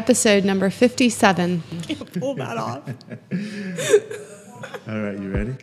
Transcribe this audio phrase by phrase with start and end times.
[0.00, 1.62] episode number 57.
[1.82, 2.86] Can't Pull that off.
[4.86, 5.56] All right, you ready?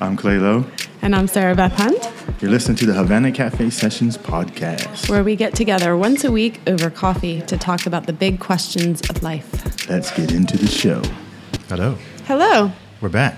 [0.00, 0.64] I'm Clay Lowe.
[1.00, 2.10] And I'm Sarah Beth Hunt,
[2.42, 5.08] You're listening to the Havana Cafe Sessions podcast.
[5.08, 9.00] where we get together once a week over coffee to talk about the big questions
[9.08, 9.88] of life.
[9.88, 11.00] Let's get into the show.
[11.68, 11.96] Hello.
[12.26, 12.72] Hello.
[13.00, 13.36] We're back.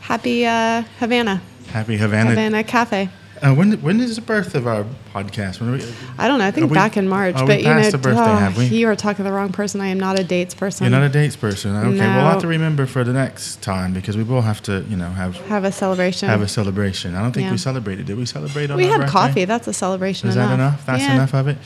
[0.00, 1.40] Happy uh, Havana.
[1.68, 2.30] Happy Havana.
[2.30, 3.08] Havana Cafe.
[3.42, 5.60] Uh, when when is the birth of our podcast?
[5.60, 5.82] When are we,
[6.16, 6.46] I don't know.
[6.46, 8.36] I think we- back in March, are we but you know, past the birthday, oh,
[8.36, 8.66] have we?
[8.66, 9.80] you are talking to the wrong person.
[9.80, 10.84] I am not a dates person.
[10.84, 11.74] you're not a dates person.
[11.74, 11.98] Okay, we'll
[12.30, 15.36] have to remember for the next time because we will have to, you know, have
[15.48, 16.28] have a celebration.
[16.28, 17.16] have a celebration.
[17.16, 17.50] I don't think Yeah.
[17.52, 18.06] we celebrated.
[18.06, 19.12] Did we celebrate on we had birthday?
[19.12, 19.44] coffee.
[19.44, 20.28] That's a celebration.
[20.28, 20.48] Is enough.
[20.50, 20.86] that enough?
[20.86, 21.14] That's Yeah.
[21.14, 21.58] enough of it.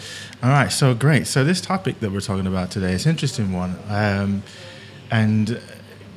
[0.43, 0.73] All right.
[0.73, 1.27] So great.
[1.27, 4.43] So this topic that we're talking about today is an interesting one, um,
[5.11, 5.61] and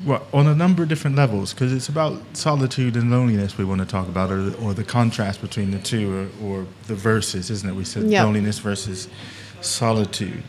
[0.06, 3.82] well, on a number of different levels because it's about solitude and loneliness we want
[3.82, 7.70] to talk about, or, or the contrast between the two, or, or the verses, isn't
[7.70, 7.74] it?
[7.74, 8.24] We said Yep.
[8.26, 9.10] loneliness versus
[9.62, 10.42] solitude.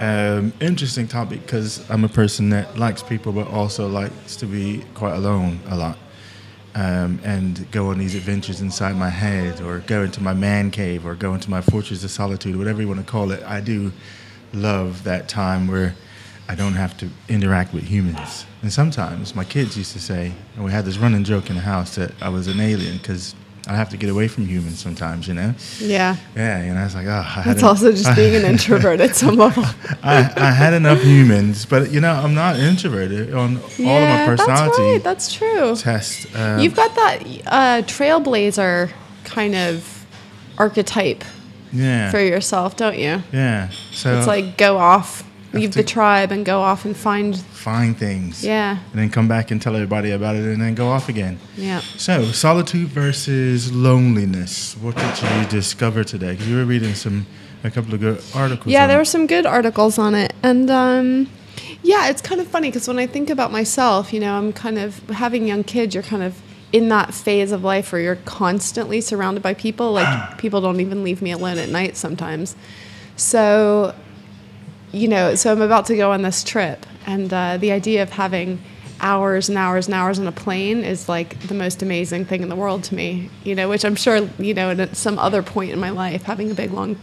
[0.00, 4.84] Um, interesting topic because I'm a person that likes people, but also likes to be
[4.94, 5.98] quite alone a lot
[6.74, 11.06] um, and go on these adventures inside my head or go into my man cave
[11.06, 13.42] or go into my fortress of solitude, whatever you want to call it.
[13.42, 13.90] I do
[14.52, 15.94] love that time where
[16.48, 18.46] I don't have to interact with humans.
[18.62, 21.62] And sometimes my kids used to say, and we had this running joke in the
[21.62, 23.34] house that I was an alien because
[23.66, 25.52] I have to get away from humans sometimes, you know?
[25.78, 26.16] Yeah.
[26.34, 29.14] Yeah, and I was like, oh, I had That's also just being an introvert at
[29.14, 29.62] some level.
[30.02, 33.84] I, I had enough humans, but you know, I'm not introverted on all of my
[33.84, 35.04] yeah, personality that's right.
[35.04, 35.76] That's true.
[35.76, 36.34] test.
[36.34, 38.90] Um, You've got that uh, trailblazer
[39.24, 40.06] kind of
[40.56, 41.22] archetype
[41.70, 43.22] yeah, for yourself, don't you?
[43.32, 43.68] yeah.
[43.92, 47.38] So It's like go off, leave the tribe, and go off and find.
[47.38, 48.44] find things.
[48.44, 51.38] Yeah, And then come back and tell everybody about it and then go off again.
[51.56, 51.80] yeah.
[51.96, 54.76] So, solitude versus loneliness.
[54.76, 56.32] What did you discover today?
[56.32, 57.26] Because you were reading some,
[57.64, 58.66] a couple of good articles.
[58.72, 59.00] Yeah, there it.
[59.00, 61.28] were some good articles on it, and um,
[61.82, 64.78] yeah, it's kind of funny because when I think about myself, you know, I'm kind
[64.78, 65.94] of having young kids.
[65.94, 66.40] You're kind of
[66.70, 69.92] in that phase of life where you're constantly surrounded by people.
[69.92, 72.54] Like people don't even leave me alone at night sometimes.
[73.16, 73.94] So,
[74.92, 78.10] you know, so I'm about to go on this trip, and uh, the idea of
[78.10, 78.60] having
[79.00, 82.48] hours and hours and hours on a plane is like the most amazing thing in
[82.48, 83.30] the world to me.
[83.44, 86.50] You know, which I'm sure you know at some other point in my life, having
[86.50, 86.96] a big long,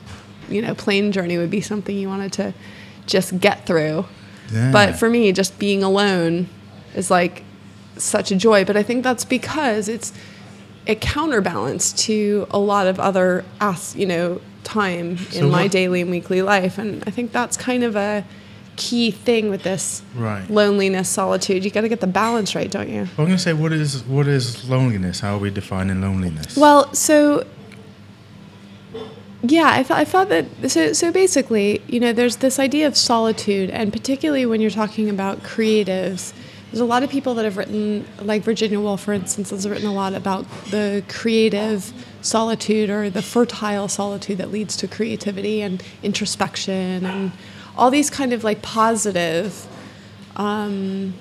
[0.49, 2.53] you know, plane journey would be something you wanted to
[3.05, 4.05] just get through.
[4.51, 4.71] Yeah.
[4.71, 6.47] But for me, just being alone
[6.95, 7.43] is like
[7.97, 8.65] such a joy.
[8.65, 10.13] But I think that's because it's
[10.87, 15.71] a counterbalance to a lot of other, as you know, time So in my what-
[15.71, 16.77] daily and weekly life.
[16.77, 18.25] And I think that's kind of a
[18.75, 20.49] key thing with this Right.
[20.49, 21.63] loneliness, solitude.
[21.63, 23.01] You got to get the balance right, don't you?
[23.17, 25.21] I'm going to say, what is what is loneliness?
[25.21, 26.57] How are we defining loneliness?
[26.57, 27.45] Well, so
[29.43, 32.97] yeah, I thought I thought that so so basically, you know, there's this idea of
[32.97, 36.33] solitude, and particularly when you're talking about creatives,
[36.71, 39.87] there's a lot of people that have written, like Virginia Woolf, for instance, has written
[39.87, 41.93] a lot about the creative
[42.25, 47.31] solitude or the fertile solitude that leads to creativity and introspection and
[47.77, 49.67] all these kind of like positive
[50.35, 51.13] um,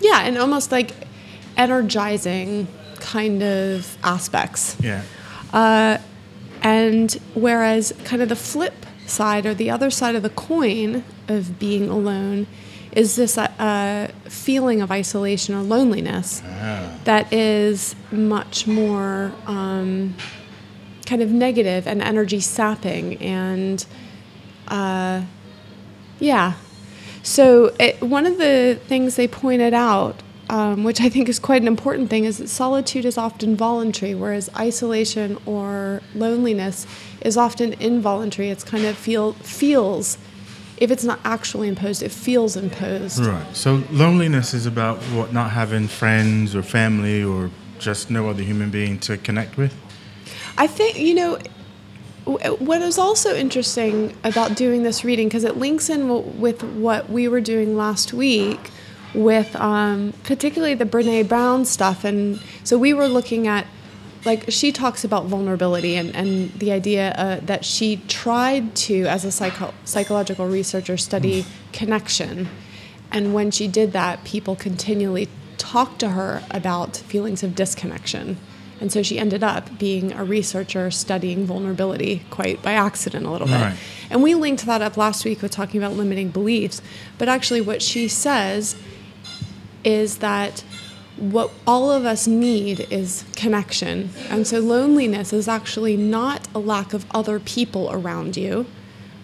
[0.00, 0.92] yeah, and almost like
[1.56, 2.66] energizing
[2.96, 4.76] kind of aspects.
[4.80, 5.02] yeah.
[5.52, 5.98] Uh,
[6.62, 11.58] and whereas kind of the flip side or the other side of the coin of
[11.58, 12.46] being alone
[12.92, 16.90] is this uh, uh, feeling of isolation or loneliness Ah.
[17.04, 20.14] that is much more um,
[21.06, 23.86] kind of negative and energy sapping and
[24.68, 25.22] uh,
[26.18, 26.52] yeah
[27.22, 31.62] so it, one of the things they pointed out um, which i think is quite
[31.62, 36.86] an important thing is that solitude is often voluntary whereas isolation or loneliness
[37.22, 40.18] is often involuntary it's kind of feel feels
[40.82, 43.56] if it's not actually imposed it feels imposed Right.
[43.56, 48.70] So loneliness is about what not having friends or family or just no other human
[48.70, 49.74] being to connect with.
[50.56, 51.38] I think, you know,
[52.24, 57.26] what is also interesting about doing this reading, because it links in with what we
[57.28, 58.70] were doing last week
[59.14, 62.04] with um, particularly the Brene Brown stuff.
[62.04, 63.66] And so we were looking at,
[64.24, 69.24] like, she talks about vulnerability and, and the idea uh, that she tried to, as
[69.24, 72.48] a psycho- psychological researcher, study connection.
[73.10, 75.28] And when she did that, people continually
[75.58, 78.36] talked to her about feelings of disconnection.
[78.80, 83.46] And so she ended up being a researcher studying vulnerability quite by accident a little
[83.46, 83.60] bit.
[83.60, 83.76] Right.
[84.10, 86.82] And we linked that up last week with talking about limiting beliefs.
[87.16, 88.74] But actually, what she says
[89.84, 90.64] is that
[91.16, 94.10] what all of us need is connection.
[94.30, 98.66] And so loneliness is actually not a lack of other people around you,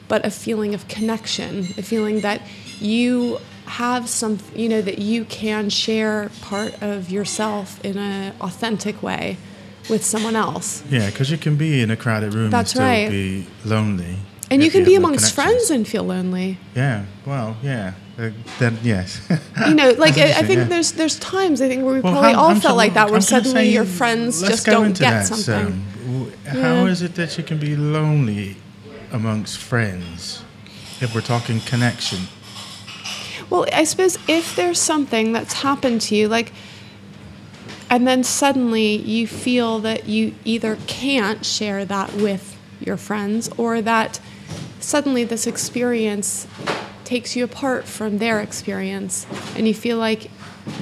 [0.06, 2.42] but a feeling of connection, a feeling that
[2.78, 9.02] you have some, you know, that you can share part of yourself in an authentic
[9.02, 9.36] way
[9.88, 10.82] with someone else.
[10.90, 13.10] Yeah, because you can be in a crowded room That's and still right.
[13.10, 14.16] be lonely.
[14.50, 16.58] And you can be amongst friends and feel lonely.
[16.74, 17.92] Yeah, well, yeah.
[18.18, 19.20] Uh, then yes.
[19.66, 20.64] You know, like I, I think yeah.
[20.64, 22.94] there's there's times I think where we Well, probably how- all I'm felt so- like
[22.94, 25.44] that, where I'm suddenly your friends just don't get something.
[25.44, 25.84] Sam.
[26.06, 26.92] W- How Yeah.
[26.92, 28.56] is it that you can be lonely
[29.12, 30.42] amongst friends
[31.00, 32.18] if we're talking connection?
[33.50, 36.52] Well, I suppose if there's something that's happened to you, like,
[37.88, 43.80] and then suddenly you feel that you either can't share that with your friends or
[43.80, 44.18] that
[44.80, 46.46] suddenly this experience
[47.08, 49.26] takes you apart from their experience
[49.56, 50.30] and you feel like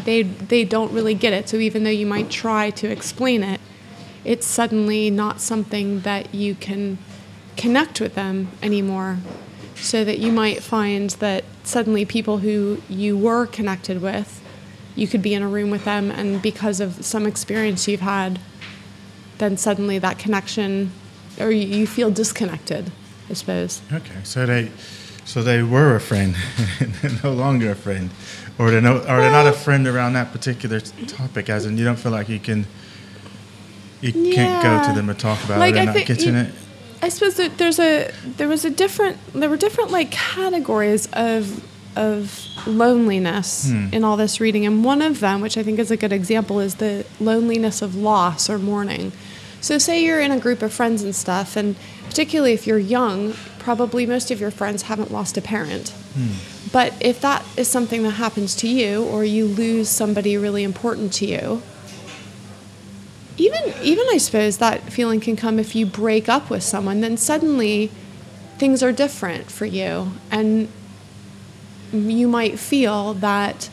[0.04, 1.48] they they don't really get it.
[1.48, 3.60] So even though you might try to explain it
[4.24, 6.98] it's suddenly not something that you can
[7.56, 9.18] connect with them anymore.
[9.76, 14.42] So that you might find that suddenly people who you were connected with
[14.96, 18.40] you could be in a room with them and because of some experience you've had
[19.38, 20.90] then suddenly that connection
[21.38, 22.90] or you, feel disconnected
[23.28, 23.82] i suppose.
[23.92, 24.70] Okay, so they,
[25.26, 26.34] so they were a friend,
[27.22, 28.08] no longer a friend,
[28.58, 31.50] or they're no, or they're not a friend around that particular topic.
[31.50, 32.66] As in, you don't feel like you can,
[34.00, 35.78] you can't go to them and talk about Like, it.
[35.78, 36.54] I They're not getting it.
[37.02, 41.62] I suppose that there's a there was a different there were different like categories of
[41.94, 43.88] of loneliness Hmm.
[43.92, 46.60] in all this reading, and one of them, which I think is a good example,
[46.60, 49.12] is the loneliness of loss or mourning.
[49.60, 51.74] So, say you're in a group of friends and stuff, and
[52.08, 53.34] particularly if you're young,
[53.66, 55.88] probably most of your friends haven't lost a parent.
[56.14, 56.34] Hmm.
[56.70, 61.12] But if that is something that happens to you, or you lose somebody really important
[61.14, 61.62] to you,
[63.36, 67.00] even even I suppose that feeling can come if you break up with someone.
[67.00, 67.90] Then suddenly,
[68.56, 70.68] things are different for you, and
[71.92, 73.68] you might feel that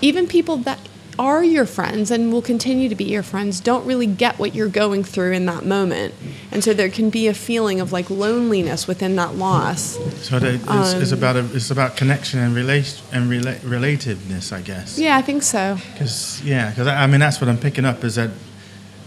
[0.00, 0.78] even people that
[1.18, 4.68] are your friends and will continue to be your friends don't really get what you're
[4.68, 6.14] going through in that moment,
[6.50, 9.98] and so there can be a feeling of like loneliness within that loss.
[10.26, 10.64] So it's,
[10.94, 14.98] it's Um, about a, it's about connection and relation and rela- relativeness, I guess.
[14.98, 15.78] Yeah, I think so.
[15.92, 18.30] Because yeah, because I I mean that's what I'm picking up is that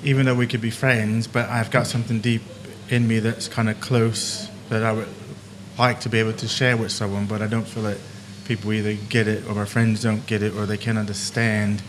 [0.04, 2.44] even though we could be friends, but I've got something deep
[2.90, 5.08] in me that's kind of close that I would
[5.80, 7.98] like to be able to share with someone, but I don't feel that
[8.46, 11.82] people either get it or my friends don't get it or they can't understand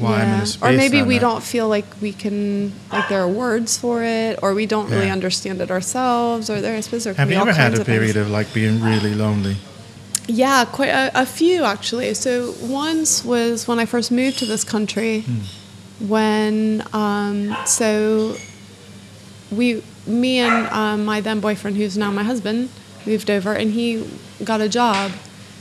[0.00, 0.62] why I'm in a space.
[0.62, 4.54] Or maybe we don't feel like we can, like there are words for it, or
[4.54, 7.48] we don't really understand it ourselves, or there, I suppose there can Have you all
[7.48, 9.56] ever had kinds a of period of like being really lonely?
[10.26, 12.14] Yeah, quite a, a few actually.
[12.14, 15.24] So once was when I first moved to this country.
[16.00, 18.36] When um, so
[19.50, 22.70] we, me and um, my then boyfriend, who's now my husband,
[23.06, 24.08] moved over, and he
[24.44, 25.12] got a job.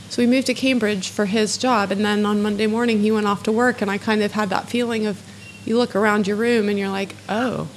[0.09, 3.27] So we moved to Cambridge for his job, and then on Monday morning he went
[3.27, 5.21] off to work, and I kind of had that feeling of,
[5.65, 7.67] you look around your room and you're like, oh,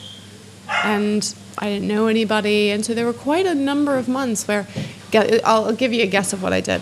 [0.85, 4.67] and I didn't know anybody, and so there were quite a number of months where,
[5.15, 6.81] I'll give you a guess of what I did.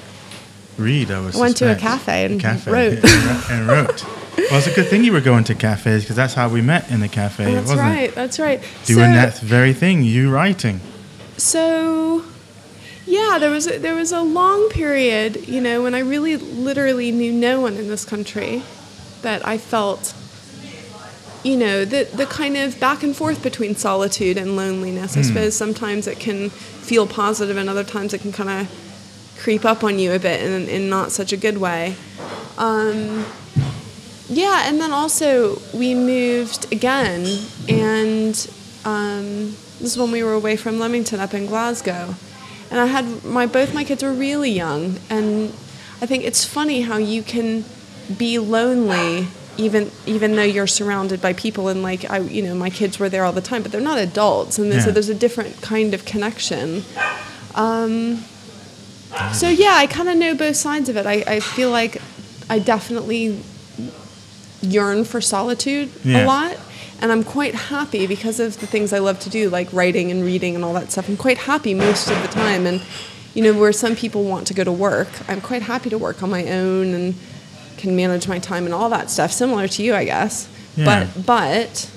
[0.78, 1.36] Read, I was.
[1.36, 3.04] Went to a cafe and wrote.
[3.50, 4.04] and wrote.
[4.50, 6.90] Well, it's a good thing you were going to cafes because that's how we met
[6.90, 8.10] in the cafe, That's wasn't right.
[8.10, 8.14] it?
[8.14, 8.60] That's right.
[8.84, 10.80] Doing so, that very thing, you writing.
[11.36, 12.24] So,
[13.06, 17.10] yeah, there was a, there was a long period, you know, when I really literally
[17.10, 18.62] knew no one in this country,
[19.22, 20.14] that I felt,
[21.42, 25.16] you know, the the kind of back and forth between solitude and loneliness.
[25.16, 29.64] I suppose sometimes it can feel positive, and other times it can kind of creep
[29.64, 31.96] up on you a bit in in not such a good way.
[32.58, 33.24] Um,
[34.28, 37.26] yeah, and then also we moved again,
[37.68, 38.34] and
[38.84, 42.14] um, this is when we were away from Leamington up in Glasgow,
[42.70, 45.52] and I had my both my kids were really young, and
[46.02, 47.64] I think it's funny how you can
[48.18, 52.70] be lonely even even though you're surrounded by people and like I you know my
[52.70, 54.80] kids were there all the time, but they're not adults, and Yeah.
[54.80, 56.82] so there's a different kind of connection.
[57.54, 58.24] Um,
[59.32, 61.04] so yeah, I kind of know both sides of it.
[61.06, 62.00] I, I feel like
[62.48, 63.40] I definitely
[64.62, 66.24] yearn for solitude Yeah.
[66.24, 66.56] a lot.
[67.00, 70.22] And I'm quite happy because of the things I love to do, like writing and
[70.22, 71.08] reading and all that stuff.
[71.08, 72.66] I'm quite happy most of the time.
[72.66, 72.82] And,
[73.34, 76.22] you know, where some people want to go to work, I'm quite happy to work
[76.22, 77.14] on my own and
[77.78, 80.48] can manage my time and all that stuff, similar to you, I guess.
[80.76, 80.84] Yeah.
[81.14, 81.90] But, but,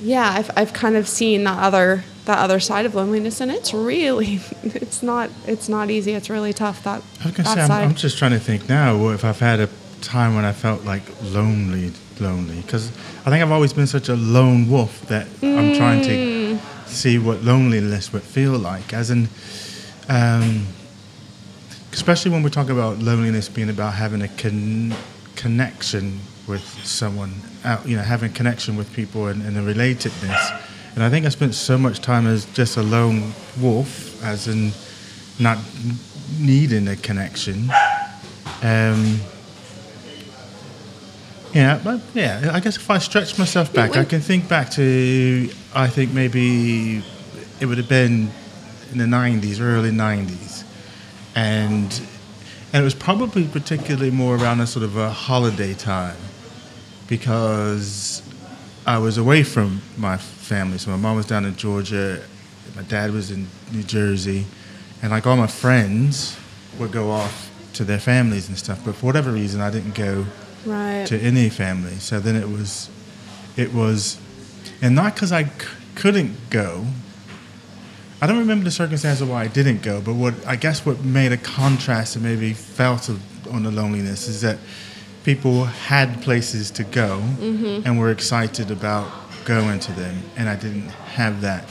[0.00, 3.74] yeah, I've, I've kind of seen that other that other side of loneliness, and it's
[3.74, 6.12] really, it's not, it's not easy.
[6.12, 6.82] It's really tough.
[6.84, 7.84] That I was gonna that say, I'm, side.
[7.84, 9.68] I'm just trying to think now if I've had a
[10.00, 12.56] time when I felt like lonely, lonely.
[12.60, 12.88] Because
[13.24, 17.42] I think I've always been such a lone wolf that I'm trying to see what
[17.42, 19.28] loneliness would feel like, as in,
[20.08, 20.66] um,
[21.92, 24.94] especially when we talk about loneliness being about having a con-
[25.36, 30.62] connection with someone, out, you know, having connection with people and, and a relatedness.
[30.94, 34.72] And I think I spent so much time as just a lone wolf, as in
[35.40, 35.58] not
[36.38, 37.70] needing a connection.
[38.62, 39.20] Um,
[41.54, 45.48] yeah, but yeah, I guess if I stretch myself back, I can think back to,
[45.72, 47.02] I think maybe
[47.60, 48.30] it would have been
[48.90, 50.64] in the 90s, early 90s.
[51.36, 51.92] And,
[52.72, 56.16] and it was probably particularly more around a sort of a holiday time
[57.06, 58.22] because
[58.84, 60.78] I was away from my family.
[60.78, 62.20] So my mom was down in Georgia,
[62.74, 64.44] my dad was in New Jersey,
[65.02, 66.36] and like all my friends
[66.80, 68.84] would go off to their families and stuff.
[68.84, 70.26] But for whatever reason, I didn't go
[70.66, 71.06] right.
[71.06, 71.94] to any family.
[71.96, 72.88] So then it was,
[73.56, 74.18] it was,
[74.82, 75.50] and not because I c-
[75.94, 76.84] couldn't go.
[78.22, 81.04] I don't remember the circumstances of why I didn't go, but what I guess what
[81.04, 83.20] made a contrast and maybe felt of,
[83.52, 84.58] on the loneliness is that
[85.24, 87.86] people had places to go Mm-hmm.
[87.86, 89.10] and were excited about
[89.44, 91.68] going to them, and I didn't have that.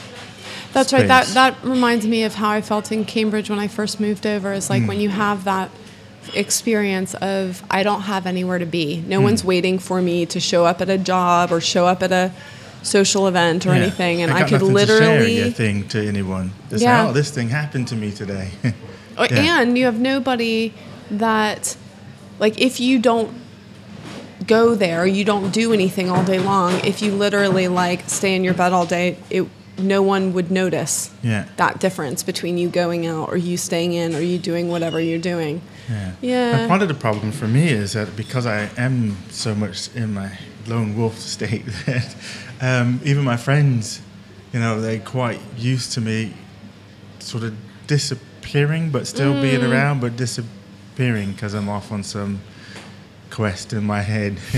[0.74, 1.08] That's right.
[1.08, 4.54] That that reminds me of how I felt in Cambridge when I first moved over.
[4.54, 5.70] Is like when you have that
[6.34, 9.04] experience of I don't have anywhere to be.
[9.08, 9.26] No hmm.
[9.26, 12.32] one's waiting for me to show up at a job or show up at a
[12.82, 13.82] social event or Yeah.
[13.82, 15.52] anything, and I, got could nothing to share literally.
[15.52, 16.52] thing to anyone.
[16.70, 16.78] Yeah.
[16.78, 18.52] say, oh, this thing happened to me today.
[19.16, 19.62] Oh, Yeah.
[19.62, 20.74] And you have nobody
[21.12, 21.78] that,
[22.40, 23.32] like, if you don't
[24.48, 26.74] go there, you don't do anything all day long.
[26.84, 31.10] If you literally like stay in your bed all day, it no one would notice
[31.24, 31.46] Yeah.
[31.58, 35.18] that difference between you going out or you staying in or you doing whatever you're
[35.20, 35.62] doing.
[35.90, 36.12] Yeah.
[36.22, 36.58] Yeah.
[36.60, 40.14] And part of the problem for me is that because I am so much in
[40.14, 40.32] my
[40.68, 42.16] lone wolf state that
[42.62, 44.02] um, even my friends,
[44.54, 46.34] you know, they're quite used to me
[47.20, 47.54] sort of
[47.88, 49.72] disappearing, but still being Mm.
[49.72, 52.40] around, but disappearing because I'm off on some
[53.34, 54.38] quest in my head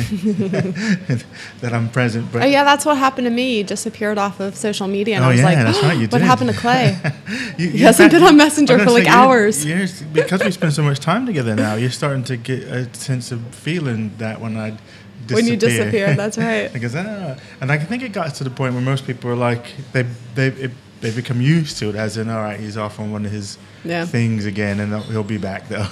[1.62, 2.32] that I'm present.
[2.32, 3.58] But Oh yeah, that's what happened to me.
[3.58, 6.08] You disappeared off of social media, and Oh, I was yeah, like, that's right, you
[6.13, 6.98] "What did." happened to Clay?"
[7.58, 9.65] You, He hasn't been on Messenger for, like, say, you're- hours.
[9.65, 13.32] you're- because we spend so much time together now, you're starting to get a sense
[13.32, 15.36] of feeling that when I disappear.
[15.36, 16.72] When you disappear, that's right.
[16.72, 19.65] because ah, and I think it got to the point where most people are like
[19.94, 20.03] they
[20.36, 23.25] they it, they become used to it, as in all right, he's off on one
[23.25, 24.06] of his Yeah.
[24.06, 25.88] things again, and he'll be back though.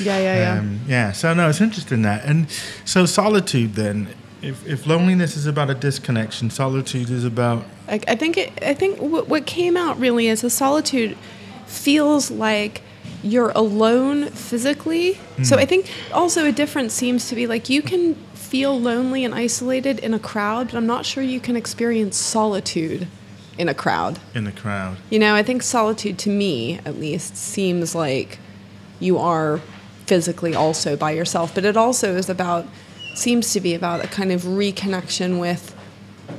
[0.00, 0.58] Yeah, yeah, yeah.
[0.58, 1.12] Um, yeah.
[1.12, 2.50] So no, it's interesting that, and
[2.84, 4.08] so solitude then.
[4.40, 8.72] If, if loneliness is about a disconnection, solitude is about I, I think it, I
[8.72, 11.16] think what, what came out really is a solitude
[11.66, 12.82] feels like
[13.22, 15.18] you're alone physically.
[15.42, 19.34] So I think also a difference seems to be like you can feel lonely and
[19.34, 23.08] isolated in a crowd, but I'm not sure you can experience solitude
[23.58, 24.18] in a crowd.
[24.34, 24.96] in the crowd.
[25.10, 28.38] You know, I think solitude to me at least seems like
[29.00, 29.60] you are
[30.06, 32.66] physically also by yourself, but it also is about
[33.14, 35.74] seems to be about a kind of reconnection with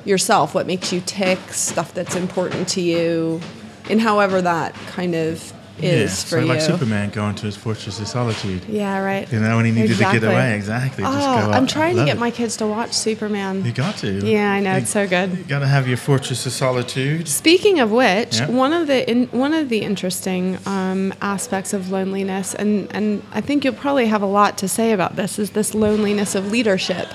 [0.06, 3.42] yourself, what makes you tick, stuff that's important to you,
[3.90, 6.46] and however that kind of is yeah, for so you.
[6.46, 8.64] like Superman going to his fortress of solitude.
[8.68, 9.32] Yeah, right.
[9.32, 10.20] You know, when he needed Exactly.
[10.20, 11.04] to get away, exactly.
[11.04, 12.20] Just Oh, I'm trying to get it.
[12.20, 13.64] my kids to watch Superman.
[13.66, 14.12] You got to.
[14.26, 15.32] Yeah, I know, You- it's so good.
[15.38, 17.28] You got to have your fortress of solitude.
[17.28, 22.54] Speaking of which, one of the in, one of the interesting um, aspects of loneliness,
[22.56, 25.74] and and I think you'll probably have a lot to say about this, is this
[25.74, 27.08] loneliness of leadership.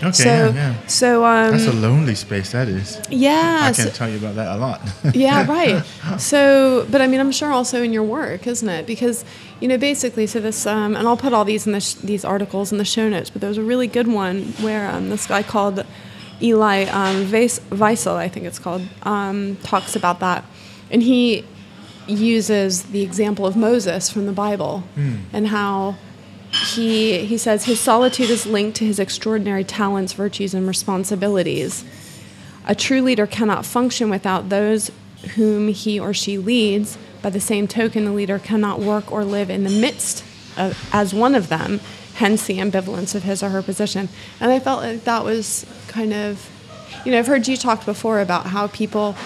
[0.00, 0.86] Okay, so yeah, yeah.
[0.86, 2.52] so um, That's a lonely space.
[2.52, 3.00] That is.
[3.10, 4.80] yeah, I so- can tell you about that a lot.
[5.14, 5.84] yeah, right.
[6.20, 8.86] So, but I mean, I'm sure also in your work, isn't it?
[8.86, 9.24] Because
[9.60, 12.24] you know, basically, so this, um, and I'll put all these in the sh- these
[12.24, 13.28] articles in the show notes.
[13.30, 15.84] But there was a really good one where um, this guy called
[16.40, 20.44] Elie um, Weis- Wiesel, I think it's called, um, talks about that,
[20.90, 21.44] and he
[22.06, 24.82] uses the example of Moses from the Bible
[25.32, 25.96] and how
[26.52, 31.84] he he says his solitude is linked to his extraordinary talents, virtues, and responsibilities.
[32.66, 34.90] A true leader cannot function without those
[35.34, 36.98] whom he or she leads.
[37.22, 40.24] By the same token, the leader cannot work or live in the midst
[40.56, 41.80] of, as one of them,
[42.14, 44.08] hence the ambivalence of his or her position.
[44.40, 46.48] And I felt like that was kind of,
[47.04, 49.16] you know, I've heard you talk before about how people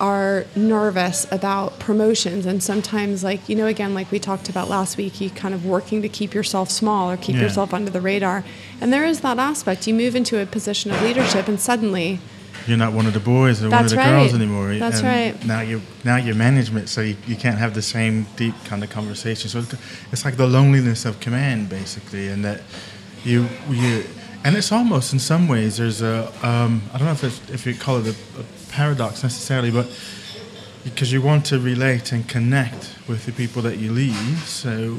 [0.00, 4.96] are nervous about promotions and sometimes like you know again like we talked about last
[4.96, 7.42] week you kind of working to keep yourself small or keep Yeah.
[7.42, 8.44] yourself under the radar
[8.80, 12.20] and there is that aspect you move into a position of leadership and suddenly
[12.66, 14.08] You're not one of the boys or one of the right.
[14.08, 14.74] girls anymore.
[14.74, 15.46] That's and right.
[15.46, 18.90] Now you're now you're management, so you, you can't have the same deep kind of
[18.90, 19.48] conversation.
[19.48, 19.60] So
[20.12, 22.62] it's, like the loneliness of command, basically, and that
[23.24, 24.04] you you
[24.44, 27.66] and it's almost in some ways there's a um, I don't know if it's, if
[27.66, 29.86] you call it a, a paradox necessarily, but
[30.84, 34.38] because you want to relate and connect with the people that you lead.
[34.44, 34.96] So,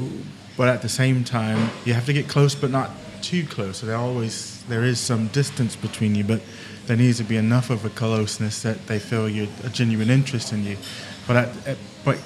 [0.58, 3.78] but at the same time, you have to get close, but not too close.
[3.78, 6.42] So there always there is some distance between you, but
[6.88, 10.52] there needs to be enough of a closeness that they feel you a genuine interest
[10.52, 10.78] in you.
[11.26, 12.18] But at, at, but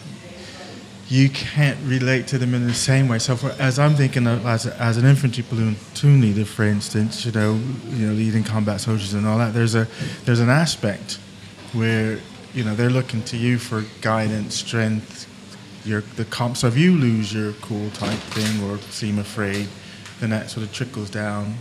[1.07, 3.19] you can't relate to them in the same way.
[3.19, 7.31] So, for, as I'm thinking of, as, as an infantry platoon leader, for instance, you
[7.31, 9.87] know, you know, leading combat soldiers and all that, there's a
[10.25, 11.19] there's an aspect
[11.73, 12.19] where
[12.53, 15.27] you know they're looking to you for guidance, strength.
[15.83, 16.57] Your the comp.
[16.57, 19.67] So if you lose your cool type thing or seem afraid,
[20.19, 21.55] then that sort of trickles down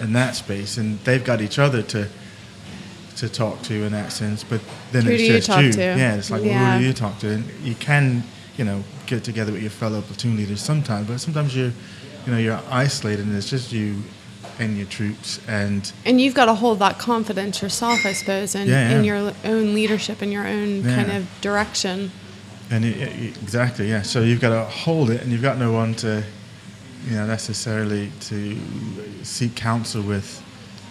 [0.00, 2.08] in that space, and they've got each other to
[3.16, 4.42] to talk to in that sense.
[4.44, 5.72] But then Who it's you just talk you.
[5.72, 5.80] to?
[5.80, 6.74] Yeah, it's like well, Yeah.
[6.76, 7.28] who do you talk to?
[7.32, 8.22] And you can
[8.56, 11.72] you know get together with your fellow platoon leaders sometimes, but sometimes you're
[12.24, 13.96] you know you're isolated and it's just you
[14.60, 18.68] and your troops and And you've got to hold that confidence yourself, I suppose, in,
[18.68, 20.94] Yeah, in your own leadership and your own Yeah.
[20.96, 22.12] kind of direction.
[22.70, 24.02] And it, it- exactly, yeah.
[24.02, 26.22] So you've got to hold it, and you've got no one to,
[27.08, 28.56] you know, necessarily to
[29.22, 30.40] seek counsel with,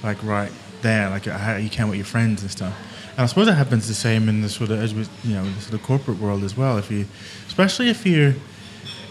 [0.03, 2.73] like right there, like uh, how you can with your friends and stuff.
[3.11, 4.91] And I suppose that happens the same in the sort of,
[5.25, 6.77] you know, the sort of corporate world as well.
[6.77, 7.05] If you,
[7.47, 8.33] especially if you're,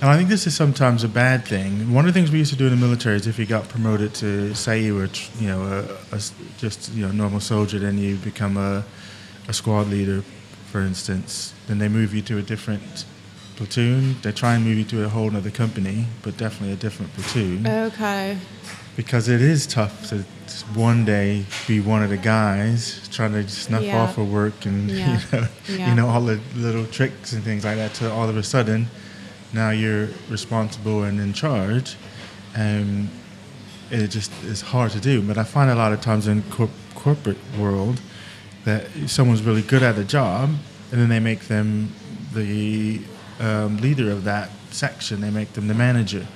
[0.00, 1.93] and I think this is sometimes a bad thing.
[1.93, 3.69] One of the things we used to do in the military is if you got
[3.69, 5.09] promoted to, say, you were,
[5.40, 5.62] you know,
[6.12, 6.21] a, a
[6.59, 8.85] just you know normal soldier, then you become a,
[9.49, 10.23] a squad leader,
[10.71, 11.52] for instance.
[11.67, 13.07] Then they move you to a different
[13.57, 14.17] platoon.
[14.23, 17.67] They try and move you to a whole other company, but definitely a different platoon
[17.67, 18.38] Okay.
[18.97, 20.25] because it is tough to
[20.75, 24.00] one day be one of the guys trying to snuff Yeah.
[24.00, 25.21] off of work and Yeah.
[25.33, 25.88] you know Yeah.
[25.88, 27.95] you know all the little tricks and things like that.
[27.95, 28.87] To all of a sudden,
[29.52, 31.97] now you're responsible and in charge,
[32.55, 33.09] and
[33.90, 35.23] it just is hard to do.
[35.23, 38.00] But I find a lot of times in corp- corporate world
[38.64, 40.50] that someone's really good at a job,
[40.93, 41.93] and then they make them
[42.35, 43.00] the
[43.40, 45.21] um, leader of that section.
[45.21, 46.26] They make them the manager.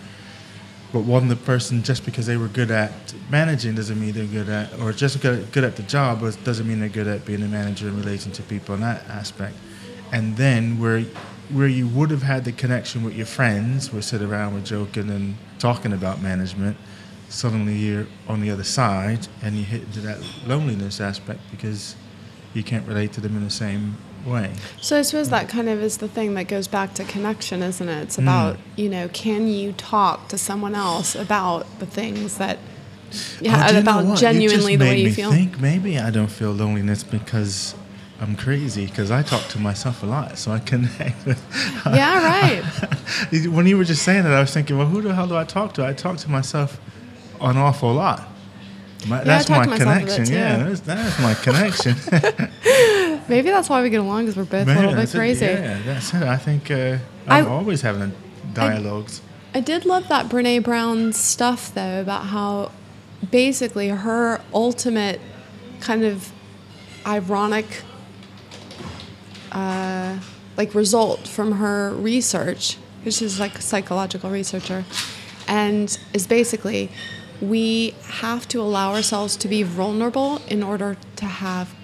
[0.92, 2.92] But one the person just because they were good at
[3.30, 6.80] managing doesn't mean they're good at, or just good, good at the job doesn't mean
[6.80, 9.56] they're good at being a manager in relation to people in that aspect.
[10.12, 11.04] And then where
[11.52, 15.10] where you would have had the connection with your friends, we sit around, we're joking
[15.10, 16.76] and talking about management.
[17.28, 21.96] Suddenly you're on the other side and you hit into that loneliness aspect because
[22.54, 24.52] you can't relate to them in the same way.
[24.80, 27.88] So I suppose that kind of is the thing that goes back to connection, isn't
[27.88, 28.02] it?
[28.02, 28.22] It's mm.
[28.22, 32.58] about, you know, can you talk to someone else about the things that,
[33.40, 35.30] yeah, Oh, do you know about genuinely the way you feel.
[35.30, 37.74] think maybe I don't feel loneliness because
[38.22, 41.42] I'm crazy because I talk to myself a lot, so I connect with.
[41.86, 42.62] Yeah, right.
[43.48, 45.42] when you were just saying that, I was thinking, well, who the hell do I
[45.44, 45.84] talk to?
[45.84, 46.80] I talk to myself
[47.40, 48.28] an awful lot.
[49.08, 50.34] My, I that's my to myself a bit, connection.
[50.34, 51.96] Yeah, that's, that's my connection.
[53.28, 55.16] Maybe that's why we get along because we're both a little bit it.
[55.16, 55.46] crazy.
[55.46, 56.22] Yeah, that's it.
[56.22, 58.12] I think uh, I'm I- always having
[58.54, 59.20] dialogues.
[59.54, 62.70] I did love that Brene Brown stuff though about how
[63.30, 65.20] basically her ultimate
[65.80, 66.30] kind of
[67.04, 67.82] ironic
[69.52, 70.18] uh,
[70.56, 74.84] like result from her research, because she's like a psychological researcher,
[75.46, 76.90] and is basically
[77.40, 81.74] we have to allow ourselves to be vulnerable in order to have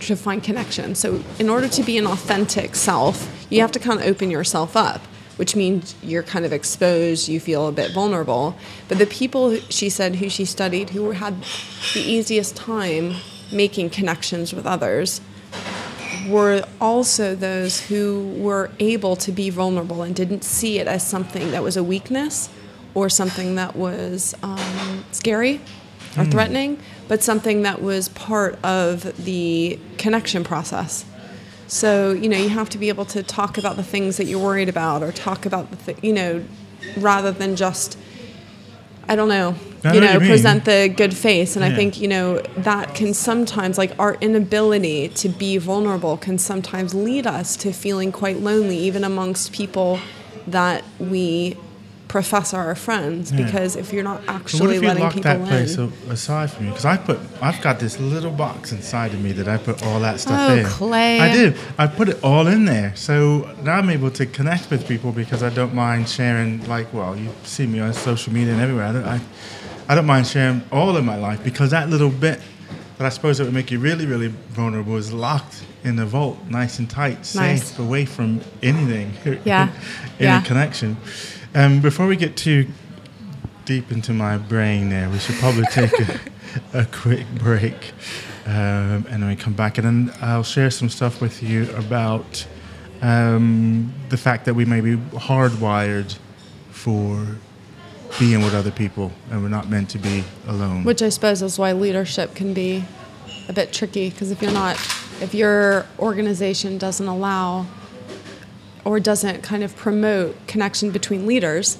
[0.00, 0.94] to find connection.
[0.94, 4.76] So in order to be an authentic self, you have to kind of open yourself
[4.76, 5.00] up,
[5.36, 8.56] which means you're kind of exposed, you feel a bit vulnerable.
[8.88, 11.34] But the people she said who she studied who had
[11.94, 13.14] the easiest time
[13.52, 15.20] making connections with others
[16.28, 21.50] were also those who were able to be vulnerable and didn't see it as something
[21.50, 22.48] that was a weakness
[22.94, 25.60] or something that was um, scary
[26.16, 31.04] or threatening, but something that was part of the connection process.
[31.66, 34.38] So, you know, you have to be able to talk about the things that you're
[34.42, 36.44] worried about or talk about the, th- you know,
[36.98, 37.98] rather than just,
[39.08, 41.56] I don't know, I you know know, you present the good face.
[41.56, 46.38] And I think, you know, that can sometimes, like our inability to be vulnerable can
[46.38, 49.98] sometimes lead us to feeling quite lonely, even amongst people
[50.46, 51.56] that we
[52.14, 53.32] profess are our friends.
[53.32, 53.44] Yeah.
[53.44, 55.92] Because if you're not So what actually if you letting lock people that place in.
[56.08, 56.70] a- aside from you?
[56.70, 59.98] Because I put, I've got this little box inside of me that I put all
[59.98, 60.64] that stuff Oh, in.
[60.64, 61.18] Clay.
[61.18, 61.52] I do.
[61.76, 63.18] I put it all in there, so
[63.64, 66.64] now I'm able to connect with people because I don't mind sharing.
[66.68, 68.86] Like, well, you see me on social media and everywhere.
[68.86, 69.20] I don't, I,
[69.88, 72.40] I don't mind sharing all of my life because that little bit
[72.98, 76.38] that I suppose that would make you really, really vulnerable is locked in the vault,
[76.48, 77.40] nice and tight, safe,
[77.74, 77.78] Nice.
[77.80, 79.08] away from anything.
[79.44, 79.68] Yeah.
[80.20, 80.40] Any Yeah.
[80.42, 80.96] connection.
[81.54, 82.66] Um, before we get too
[83.64, 85.08] deep into my brain there.
[85.08, 86.20] We should probably take a,
[86.80, 87.92] a quick break,
[88.46, 92.46] um, and then we come back, and then I'll share some stuff with you about
[93.02, 96.16] um, the fact that we may be hardwired
[96.70, 97.26] for
[98.18, 100.84] being with other people, and we're not meant to be alone.
[100.84, 102.84] Which I suppose is why leadership can be
[103.48, 104.76] a bit tricky because if you're not,
[105.20, 107.66] if your organization doesn't allow
[108.84, 111.78] or doesn't kind of promote connection between leaders,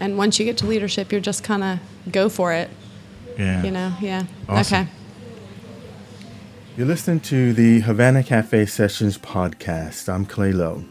[0.00, 1.78] and once you get to leadership, you're just kind of
[2.10, 2.70] go for it.
[3.38, 3.62] Yeah.
[3.62, 4.24] You know, yeah.
[4.48, 4.82] Awesome.
[4.82, 4.90] Okay.
[6.76, 10.08] You're listening to the Havana Cafe Sessions podcast.
[10.08, 10.84] I'm Clay Lowe.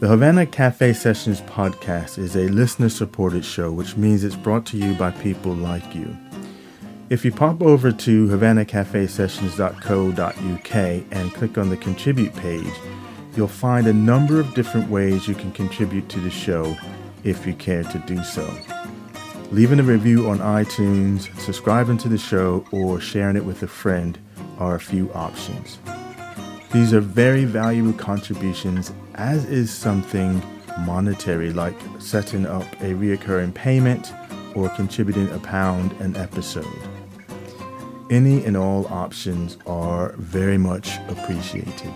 [0.00, 4.76] The Havana Cafe Sessions podcast is a listener supported show, which means it's brought to
[4.76, 6.16] you by people like you.
[7.10, 12.72] If you pop over to havanacafesessions.co.uk and click on the contribute page,
[13.38, 16.76] you'll find a number of different ways you can contribute to the show
[17.22, 18.52] if you care to do so.
[19.52, 24.18] Leaving a review on iTunes, subscribing to the show, or sharing it with a friend
[24.58, 25.78] are a few options.
[26.72, 30.42] These are very valuable contributions, as is something
[30.80, 34.12] monetary like setting up a reoccurring payment
[34.56, 36.66] or contributing a pound an episode.
[38.10, 41.92] Any and all options are very much appreciated.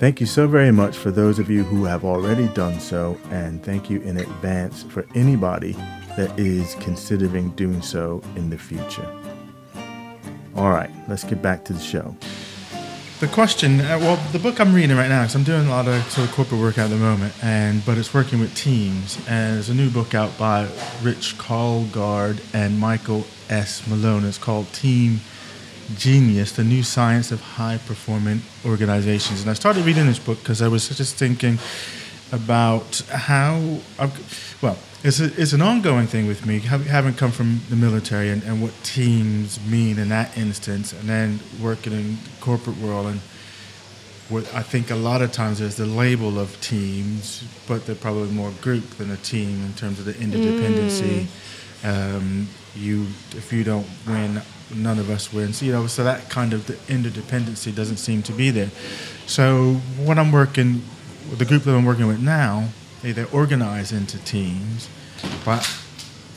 [0.00, 3.62] Thank you so very much for those of you who have already done so, and
[3.62, 5.72] thank you in advance for anybody
[6.16, 9.06] that is considering doing so in the future.
[10.56, 12.16] All right, let's get back to the show.
[13.20, 15.86] The question, uh, well, the book I'm reading right now, because I'm doing a lot
[15.86, 19.18] of sort of corporate work at the moment, and but it's working with teams.
[19.28, 20.66] And there's a new book out by
[21.02, 23.86] Rich Karlgaard and Michael S.
[23.86, 24.24] Malone.
[24.24, 25.20] It's called Team
[25.96, 29.42] Genius: The New Science of High Performing Organizations.
[29.42, 31.58] And I started reading this book because I was just thinking
[32.32, 37.60] about how, I've, well, it's, a, it's an ongoing thing with me, having come from
[37.70, 42.30] the military and, and what teams mean in that instance, and then working in the
[42.40, 43.06] corporate world.
[43.06, 43.20] And
[44.28, 48.30] what I think a lot of times there's the label of teams, but they're probably
[48.30, 51.26] more group than a team in terms of the interdependency.
[51.82, 52.16] Mm.
[52.16, 54.40] Um, you, if you don't win,
[54.74, 55.62] none of us wins.
[55.62, 58.70] You know, so that kind of the interdependency doesn't seem to be there.
[59.26, 60.82] So what I'm working,
[61.36, 62.68] the group that I'm working with now,
[63.02, 64.88] they, they're organized into teams,
[65.44, 65.60] but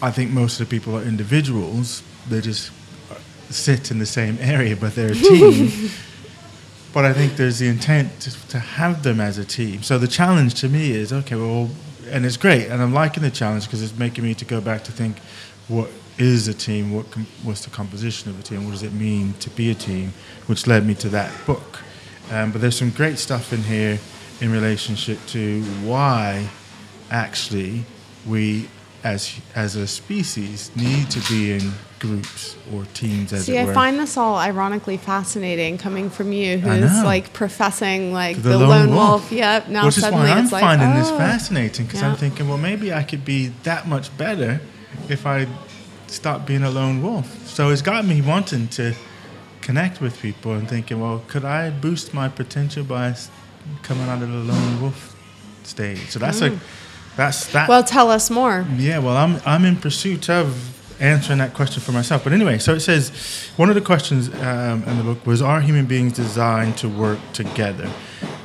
[0.01, 2.03] I think most of the people are individuals.
[2.29, 2.71] They just
[3.09, 3.15] uh,
[3.49, 5.89] sit in the same area, but they're a team.
[6.93, 9.81] but I think there's the intent to, to, have them as a team.
[9.81, 11.69] So the challenge to me is okay, well,
[12.09, 14.83] and it's great, and I'm liking the challenge because it's making me to go back
[14.83, 15.17] to think,
[15.67, 16.93] what is a team?
[16.93, 18.65] What com- what's the composition of a team?
[18.65, 20.13] What does it mean to be a team?
[20.47, 21.79] Which led me to that book.
[22.31, 23.99] Um, but there's some great stuff in here
[24.41, 26.47] in relationship to why
[27.11, 27.85] actually
[28.27, 28.67] we
[29.03, 33.71] as as a species need to be in groups or teams as See, it were.
[33.71, 38.57] I find this all ironically fascinating coming from you, who's like professing like the, the
[38.57, 39.21] lone, lone wolf.
[39.21, 39.31] wolf.
[39.31, 39.69] Yep.
[39.69, 40.95] Now Which is suddenly why I'm like, finding oh.
[40.95, 42.09] this fascinating because Yeah.
[42.11, 44.61] I'm thinking, well, maybe I could be that much better
[45.09, 45.47] if I
[46.13, 47.47] stop being a lone wolf.
[47.47, 48.93] So it's got me wanting to
[49.61, 53.15] connect with people and thinking, well, could I boost my potential by
[53.81, 55.15] coming out of the lone wolf
[55.63, 56.09] stage?
[56.09, 56.59] So that's a,
[57.15, 57.67] that's that.
[57.67, 58.65] Well, tell us more.
[58.77, 60.69] Yeah, well, I'm I'm in pursuit of
[61.01, 62.23] answering that question for myself.
[62.23, 63.11] But anyway, so it says
[63.57, 67.19] one of the questions um, in the book was: Are human beings designed to work
[67.33, 67.89] together?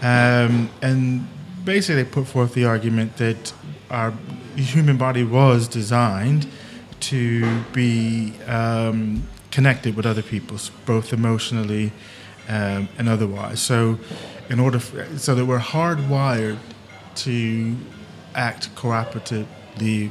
[0.01, 1.27] Um, and
[1.65, 3.53] basically, they put forth the argument that
[3.91, 4.13] our
[4.57, 6.47] human body was designed
[7.01, 10.57] to be um, connected with other people,
[10.87, 11.93] both emotionally
[12.49, 13.61] um, and otherwise.
[13.61, 13.99] So,
[14.51, 16.59] in order, for, so that we're hardwired
[17.17, 17.77] to
[18.35, 19.47] act cooperatively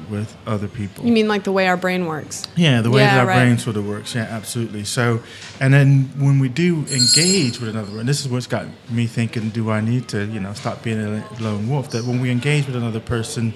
[0.09, 1.05] with other people.
[1.05, 2.43] You mean like the way our brain works?
[2.55, 3.43] Yeah, the way Yeah, that our right.
[3.45, 4.15] brain sort of works.
[4.15, 4.83] Yeah, absolutely.
[4.83, 5.21] So,
[5.59, 9.49] and then when we do engage with another, and this is what's got me thinking:
[9.49, 11.91] Do I need to, you know, stop being a lone wolf?
[11.91, 13.53] That when we engage with another person,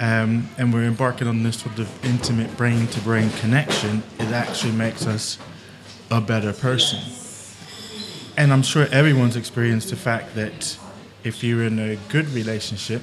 [0.00, 5.38] um, and we're embarking on this sort of intimate brain-to-brain connection, it actually makes us
[6.10, 7.00] a better person.
[8.36, 10.78] And I'm sure everyone's experienced the fact that
[11.24, 13.02] if you're in a good relationship,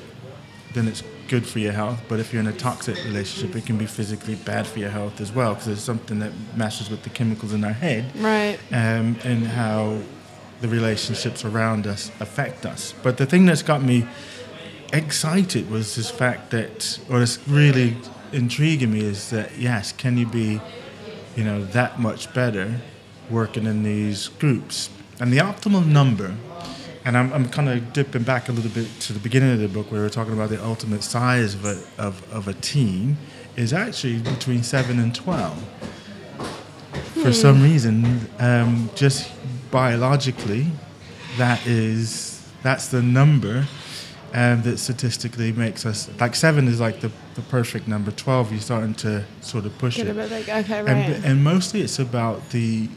[0.74, 2.00] then it's good for your health.
[2.08, 5.20] But if you're in a toxic relationship, it can be physically bad for your health
[5.20, 8.60] as well, because there's something that messes with the chemicals in our head Right.
[8.72, 9.98] um, and how
[10.62, 12.94] the relationships around us affect us.
[13.04, 14.08] But the thing that's got me
[14.94, 17.98] excited was this fact that, or it's really
[18.32, 20.62] intriguing me, is that yes, can you be,
[21.36, 22.80] you know, that much better
[23.30, 24.90] working in these groups?
[25.20, 26.36] And the optimal number,
[27.04, 29.68] and I'm, I'm kind of dipping back a little bit to the beginning of the
[29.68, 33.18] book where we are talking about the ultimate size of a, of, of a team,
[33.56, 35.64] is actually between 7 and 12.
[37.14, 39.32] for some reason, um, just
[39.72, 40.68] biologically,
[41.38, 43.66] that is that's the number
[44.34, 48.12] um, that statistically makes us like seven is like the, the perfect number.
[48.12, 50.90] Twelve, you're starting to sort of push it, like, okay, right.
[50.90, 52.90] and, and mostly it's about the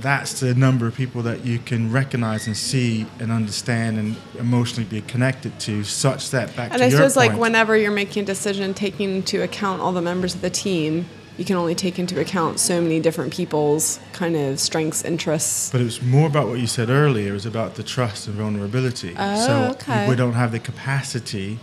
[0.00, 4.88] that's the number of people that you can recognize and see and understand and emotionally
[4.88, 8.72] be connected to, such that back and I suppose like whenever you're making a decision,
[8.72, 11.06] taking into account all the members of the team,
[11.40, 15.70] you can only take into account so many different people's kind of strengths, interests.
[15.72, 17.30] But it was more about what you said earlier.
[17.30, 19.14] It was about the trust and vulnerability.
[19.16, 20.06] Oh, so okay.
[20.06, 21.58] we don't have the capacity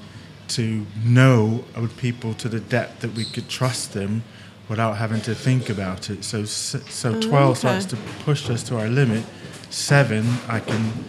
[0.47, 1.63] to know
[1.97, 4.23] people to the depth that we could trust them
[4.67, 6.23] without having to think about it.
[6.23, 7.59] So so 12 Oh, okay.
[7.59, 9.23] starts to push us to our limit.
[9.69, 11.05] Seven, I can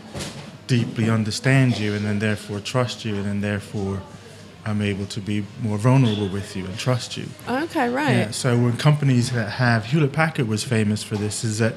[0.66, 4.02] deeply understand you and then therefore trust you and then therefore
[4.64, 7.26] I'm able to be more vulnerable with you and trust you.
[7.48, 8.16] Okay, right.
[8.16, 11.74] Yeah, so when companies that have Hewlett Packard was famous for this is that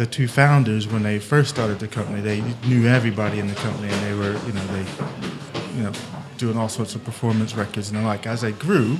[0.00, 3.92] the two founders when they first started the company they knew everybody in the company
[3.92, 5.92] and they were you know they you know
[6.38, 8.96] doing all sorts of performance records and the like as they grew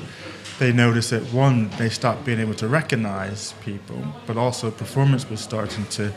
[0.59, 5.41] they noticed that one they stopped being able to recognize people but also performance was
[5.41, 6.13] starting to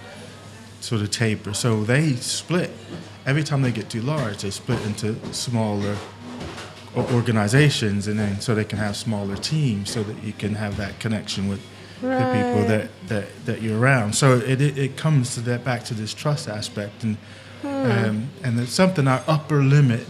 [0.82, 2.70] sort of taper so they split
[3.26, 5.96] every time they get too large they split into smaller
[6.96, 10.78] o- organizations and then so they can have smaller teams so that you can have
[10.78, 11.62] that connection with
[12.02, 14.14] the people that, that, that you're around.
[14.14, 17.18] So it, it, it comes to that back to this trust aspect and
[17.62, 17.70] Hmm.
[17.70, 20.06] um, and it's something our upper limit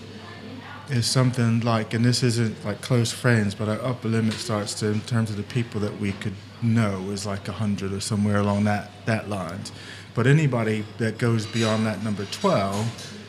[0.89, 4.87] is something like and this isn't like close friends but our upper limit starts to
[4.87, 8.63] in terms of the people that we could know is like 100 or somewhere along
[8.63, 9.71] that that lines.
[10.15, 13.19] But anybody that goes beyond that number 12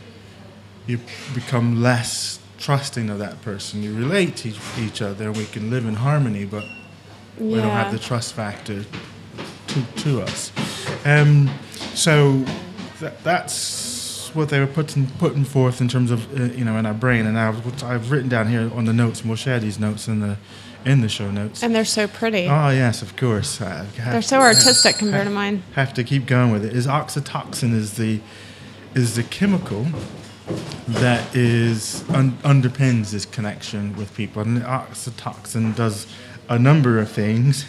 [0.86, 0.98] you
[1.34, 3.82] become less trusting of that person.
[3.82, 6.64] You relate to each, other, and we can live in harmony, but
[7.38, 8.84] we don't have the trust factor
[9.66, 10.50] to, to us.
[11.04, 11.50] Um,
[11.94, 12.38] so
[13.00, 16.86] that, that's what they were putting putting forth in terms of uh, you know in
[16.86, 19.78] our brain, and I've, I've written down here on the notes, and we'll share these
[19.78, 20.38] notes in the
[20.86, 21.62] in the show notes.
[21.62, 22.46] and they're so pretty.
[22.48, 23.58] Oh yes, of course.
[23.58, 25.62] They're so to- artistic compared to mine.
[25.74, 26.74] have to keep going with it.
[26.74, 28.20] Is oxytocin is the
[28.94, 29.86] is the chemical
[30.88, 36.06] that is un, underpins this connection with people, and oxytocin does
[36.50, 37.64] a number of things.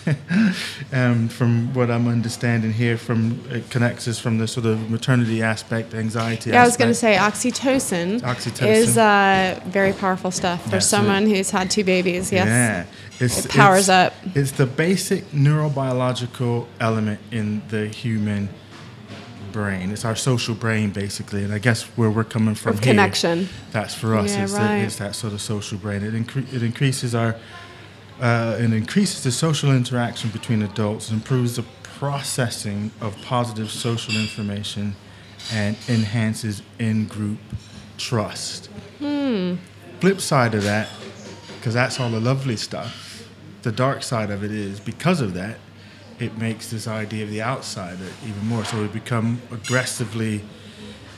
[0.92, 5.42] um, from what I'm understanding here, from it connects us from the sort of maternity
[5.42, 6.50] aspect, anxiety.
[6.52, 8.68] Yeah, I was going to say oxytocin, Oxytocin.
[8.68, 10.90] is uh, very powerful stuff for That's it.
[10.90, 12.32] someone who's had two babies.
[12.34, 12.48] Yes.
[12.48, 12.86] Yeah.
[13.26, 14.36] It's, It powers it's- up.
[14.36, 18.50] It's the basic neurobiological element in the human
[19.56, 19.90] brain.
[19.92, 21.46] It's our social brain, basically.
[21.46, 23.48] And I guess where we're coming from Of here, connection.
[23.72, 24.36] that's for us.
[24.36, 24.80] Yeah, it's, right.
[24.80, 26.04] the, it's that sort of social brain.
[26.04, 27.38] It, incre- it increases our
[28.22, 31.64] uh, it increases the social interaction between adults, improves the
[32.00, 34.96] processing of positive social information,
[35.54, 37.40] and enhances in-group
[37.98, 38.68] trust.
[39.00, 39.56] Hmm.
[40.02, 40.90] Flip side of that,
[41.58, 43.28] because that's all the lovely stuff.
[43.62, 45.58] The dark side of it is because of that,
[46.20, 48.64] it makes this idea of the outsider even more.
[48.66, 50.42] So we become aggressively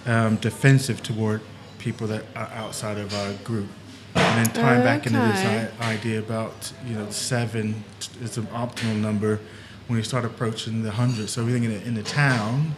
[0.05, 1.41] um, defensive toward
[1.77, 3.67] people that are outside of our group.
[4.15, 5.43] And then tying back into this
[5.81, 9.39] i- idea about you know seven t- is an optimal number
[9.87, 11.29] when you start approaching the hundred.
[11.29, 12.73] So everything in the, in the town,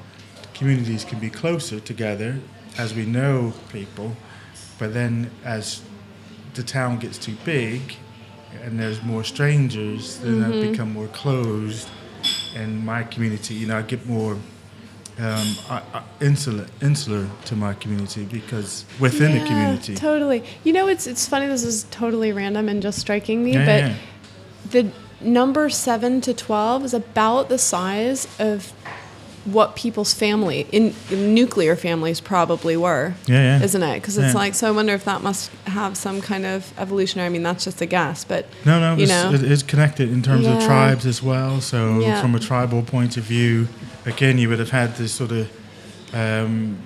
[0.53, 2.37] communities can be closer together
[2.77, 4.15] as we know people,
[4.77, 5.81] but then as
[6.55, 7.95] the town gets too big
[8.63, 11.87] and there's more strangers, then I become more closed.
[12.55, 14.33] And my community, you know, I get more
[15.19, 19.95] um, I, I, insular, insular to my community because within the Yeah, community.
[19.95, 20.43] Totally.
[20.63, 21.47] You know, it's it's funny.
[21.47, 23.95] This is totally random and just striking me, Yeah, but yeah.
[24.71, 28.71] the number seven to twelve is about the size of
[29.45, 33.13] what people's family in nuclear families probably were.
[33.25, 33.63] Yeah, yeah.
[33.63, 33.95] Isn't it?
[34.01, 34.39] Because it's Yeah.
[34.39, 34.67] like so.
[34.67, 37.27] I wonder if that must have some kind of evolutionary.
[37.27, 40.11] I mean, that's just a guess, but No, no, you it's, know, it is connected
[40.11, 41.61] in terms of tribes as well.
[41.61, 42.21] So, Yeah.
[42.21, 43.67] from a tribal point of view,
[44.05, 45.49] again, you would have had this sort of
[46.13, 46.77] um,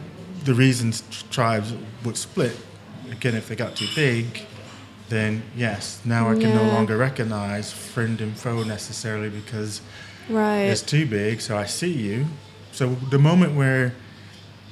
[0.43, 2.57] the reasons tribes would split.
[3.11, 4.45] Again, if they got too big,
[5.09, 9.81] then yes, now I can no longer recognize friend and foe necessarily because
[10.29, 10.62] right?
[10.63, 11.41] it's too big.
[11.41, 12.25] So I see you.
[12.71, 13.93] So the moment where,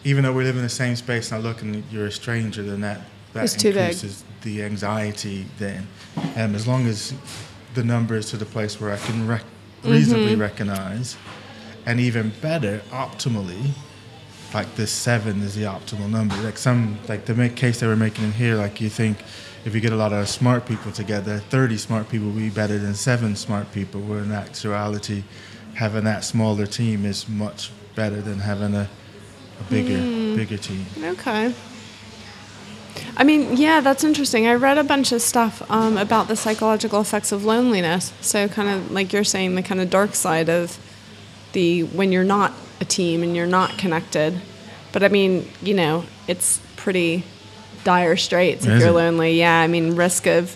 [0.04, 2.64] even though we live in the same space and I look and you're a stranger,
[2.64, 3.02] then that
[3.34, 3.78] that It's too big.
[3.78, 5.46] increases the anxiety.
[5.60, 5.88] Then,
[6.36, 7.14] um, as long as
[7.76, 9.44] the number is to the place where I can rec-
[9.84, 10.42] reasonably Mm-hmm.
[10.42, 11.16] recognize,
[11.86, 13.72] and even better, optimally,
[14.54, 16.36] like this seven is the optimal number.
[16.38, 19.18] Like some, like the make case they were making in here, like you think
[19.66, 22.78] if you get a lot of smart people together, 30 smart people would be better
[22.78, 25.24] than seven smart people, where in actuality,
[25.76, 28.90] having that smaller team is much better than having a,
[29.60, 30.36] a bigger Hmm.
[30.36, 30.86] bigger team.
[31.04, 31.54] Okay.
[33.16, 34.48] I mean, yeah, that's interesting.
[34.48, 38.14] I read a bunch of stuff um, about the psychological effects of loneliness.
[38.22, 40.78] So, kind of like you're saying, the kind of dark side of
[41.54, 44.42] the when you're not a team and you're not connected.
[44.92, 47.24] But I mean, you know, it's pretty
[47.84, 48.94] dire straits if Is you're it?
[48.94, 49.38] lonely.
[49.40, 50.56] Yeah, I mean, risk of,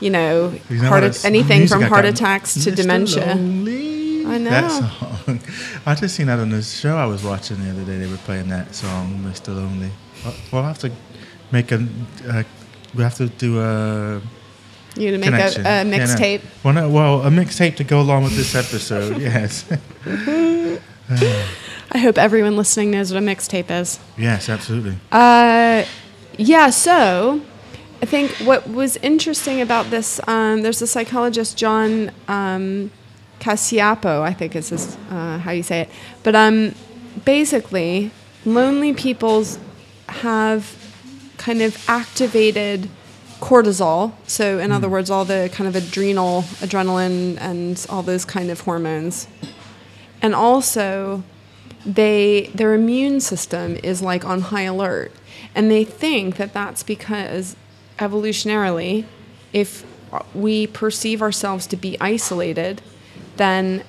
[0.00, 2.70] you know, You know heart what, it's- anything music from I heart got- attacks to
[2.72, 2.76] Mr.
[2.76, 3.26] dementia.
[3.34, 4.26] Lonely.
[4.26, 4.50] I know.
[4.50, 5.40] That song.
[5.86, 7.98] I just seen that on the show I was watching the other day.
[7.98, 9.48] They were playing that song, Mr.
[9.54, 9.90] Lonely.
[10.24, 10.92] Well, We'll have to
[11.50, 11.86] make a.
[12.28, 12.42] Uh,
[12.94, 14.20] we have to do a
[14.96, 15.96] You to make a, a Yeah, no.
[15.98, 16.42] mixtape.
[16.62, 19.20] Well, no, well, a mixtape to go along with this episode.
[19.20, 19.64] yes.
[21.94, 23.98] I hope everyone listening knows what a mixtape is.
[24.16, 24.96] yes, absolutely.
[25.10, 25.84] Uh,
[26.38, 27.42] yeah, so
[28.02, 32.90] I think what was interesting about this, um, there's a psychologist, John um,
[33.38, 35.88] Cacioppo, I think is his, uh, how you say it.
[36.22, 36.74] But um,
[37.24, 38.10] basically,
[38.44, 39.58] lonely peoples
[40.08, 40.76] have
[41.36, 42.88] kind of activated
[43.40, 44.12] cortisol.
[44.26, 48.60] So, in other words, all the kind of adrenal, adrenaline, and all those kind of
[48.60, 49.26] hormones.
[50.22, 51.22] And also,
[51.84, 55.12] they their immune system is like on high alert
[55.54, 57.56] and they think that that's because
[57.98, 59.04] evolutionarily
[59.52, 59.84] if
[60.34, 62.82] we perceive ourselves to be isolated
[63.36, 63.82] then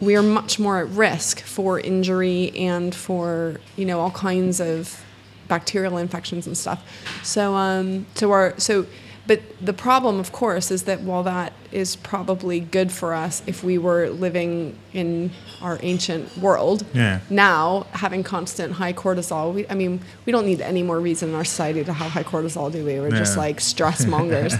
[0.00, 5.02] we are much more at risk for injury and for you know all kinds of
[5.48, 6.84] bacterial infections and stuff.
[7.22, 8.86] So um so our so
[9.26, 13.64] but the problem of course is that while that is probably good for us if
[13.64, 15.30] we were living in
[15.62, 17.20] our ancient world Yeah.
[17.30, 21.34] now having constant high cortisol we, i mean we don't need any more reason in
[21.34, 23.00] our society to have high cortisol do we?
[23.00, 24.54] We're just like stress mongers.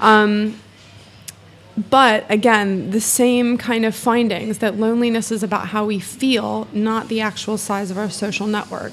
[0.00, 0.60] Um,
[1.88, 7.08] but again the same kind of findings that loneliness is about how we feel not
[7.08, 8.92] the actual size of our social network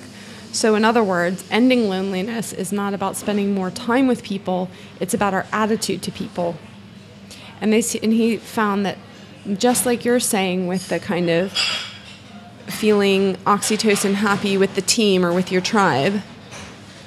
[0.52, 5.14] so in other words ending loneliness is not about spending more time with people it's
[5.14, 6.56] about our attitude to people
[7.62, 8.98] and they and he found that
[9.58, 11.52] just like you're saying with the kind of
[12.68, 16.22] feeling oxytocin happy with the team or with your tribe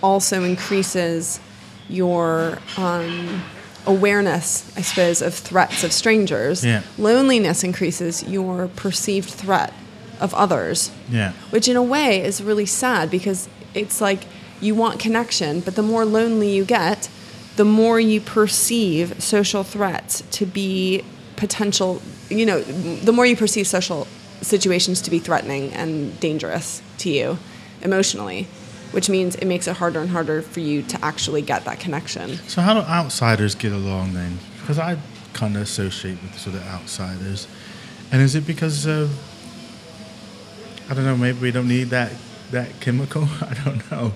[0.03, 1.40] also increases
[1.88, 3.42] your um,
[3.87, 6.64] awareness, I suppose, of threats of strangers.
[6.64, 6.83] Yeah.
[6.98, 9.72] Loneliness increases your perceived threat
[10.20, 11.33] of others, Yeah.
[11.50, 14.20] which in a way is really sad because it's like
[14.61, 17.09] you want connection, but the more lonely you get,
[17.56, 21.02] the more you perceive social threats to be
[21.37, 24.06] potential, you know, the more you perceive social
[24.42, 27.38] situations to be threatening and dangerous to you
[27.83, 28.46] emotionally,
[28.92, 32.38] which means it makes it harder and harder for you to actually get that connection.
[32.48, 34.38] So how do outsiders get along then?
[34.61, 34.98] Because I
[35.33, 37.46] kind of associate with sort of outsiders,
[38.12, 39.11] and is it because of
[40.90, 41.16] I don't know?
[41.16, 42.11] Maybe we don't need that
[42.50, 43.22] that chemical.
[43.40, 44.12] I don't know.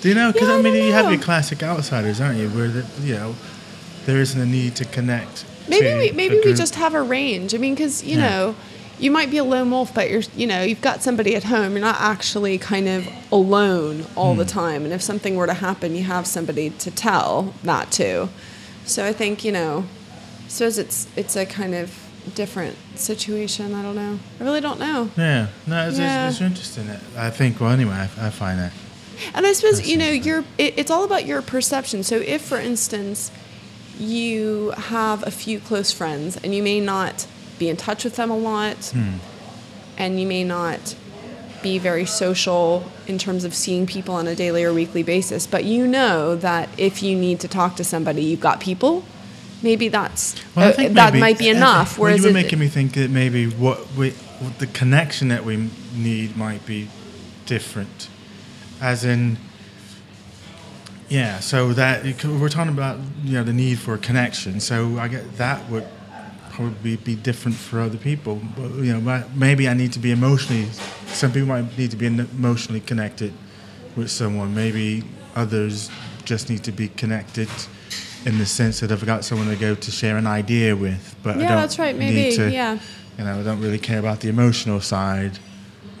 [0.00, 0.32] Do you know?
[0.32, 2.48] Because Yeah, I I mean, you have your classic outsiders, aren't you?
[2.50, 3.34] Where the, you know
[4.06, 5.44] there isn't a need to connect.
[5.68, 7.54] Maybe to we maybe we just have a range.
[7.54, 8.28] I mean, because you Yeah.
[8.28, 8.54] know,
[8.98, 11.72] you might be a lone wolf, but you're you know you've got somebody at home.
[11.72, 14.38] You're not actually kind of alone all Hmm.
[14.40, 14.84] the time.
[14.84, 18.28] And if something were to happen, you have somebody to tell that to.
[18.84, 19.84] So I think you know,
[20.44, 21.92] I suppose it's it's a kind of
[22.30, 23.74] different situation.
[23.74, 24.18] I don't know.
[24.40, 25.10] I really don't know.
[25.16, 26.28] Yeah, no, it's, Yeah.
[26.28, 26.88] it's, it's interesting.
[27.16, 27.60] I think.
[27.60, 28.72] Well, anyway, I, I find that.
[29.34, 32.02] And I suppose you know your it, it's all about your perception.
[32.02, 33.30] So if, for instance,
[33.98, 37.26] you have a few close friends and you may not
[37.58, 39.14] be in touch with them a lot, Hmm.
[39.98, 40.96] and you may not
[41.62, 45.64] be very social in terms of seeing people on a daily or weekly basis, but
[45.64, 49.04] you know that if you need to talk to somebody, you've got people.
[49.62, 51.98] Maybe that's Well, uh, that maybe- might be enough.
[51.98, 55.28] Well, Whereas you were it- making me think that maybe what we, what the connection
[55.28, 56.88] that we need might be
[57.46, 58.08] different,
[58.80, 59.38] as in,
[61.08, 61.40] yeah.
[61.40, 64.60] So that we're talking about, you know, the need for connection.
[64.60, 65.86] So I get that would
[66.52, 68.40] probably be different for other people.
[68.56, 70.66] But you know, maybe I need to be emotionally.
[71.06, 73.32] Some people might need to be emotionally connected
[73.96, 74.54] with someone.
[74.54, 75.04] Maybe
[75.36, 75.90] others
[76.24, 77.48] just need to be connected
[78.24, 81.16] in the sense that I've got someone to go to share an idea with.
[81.22, 82.78] But I Yeah, don't that's right, maybe, Need to, yeah.
[83.18, 85.38] You know, I don't really care about the emotional side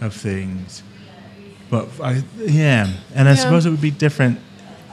[0.00, 0.82] of things.
[1.70, 3.36] But I, yeah, and I Yeah.
[3.36, 4.38] suppose it would be different,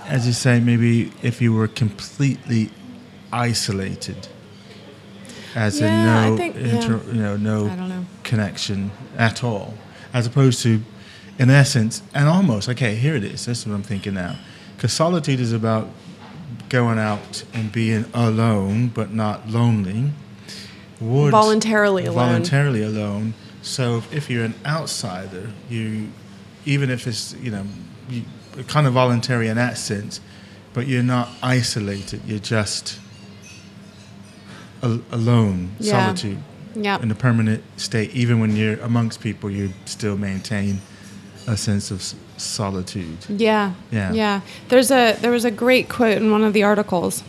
[0.07, 2.71] as you say, maybe if you were completely
[3.31, 4.27] isolated,
[5.55, 7.13] as Yeah, in no, think- inter, yeah.
[7.13, 8.05] you know, no know.
[8.23, 9.75] connection at all,
[10.13, 10.81] as opposed to,
[11.37, 12.95] in essence, and almost okay.
[12.95, 13.45] Here it is.
[13.45, 14.35] This is what I'm thinking now,
[14.75, 15.89] because solitude is about
[16.69, 20.11] going out and being alone but not lonely.
[20.99, 22.27] would Voluntarily alone.
[22.27, 23.33] voluntarily alone.
[23.61, 26.09] So if you're an outsider, you
[26.65, 27.65] even if it's you know
[28.09, 28.23] you,
[28.67, 30.19] kind of voluntary in that sense,
[30.73, 32.21] but you're not isolated.
[32.25, 32.99] You're just
[34.83, 36.05] al- alone, Yeah.
[36.05, 36.39] solitude
[36.75, 37.01] Yeah.
[37.01, 38.11] in a permanent state.
[38.13, 40.81] Even when you're amongst people, you still maintain
[41.47, 43.17] a sense of solitude.
[43.29, 43.73] Yeah.
[43.91, 44.13] Yeah.
[44.13, 44.41] Yeah.
[44.69, 47.23] There's a there was a great quote in one of the articles.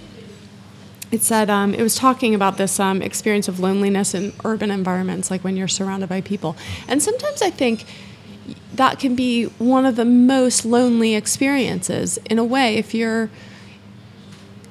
[1.10, 5.30] It said um, it was talking about this um, experience of loneliness in urban environments,
[5.30, 6.56] like when you're surrounded by people.
[6.86, 7.84] And sometimes I think
[8.74, 13.28] that can be one of the most lonely experiences in a way if you're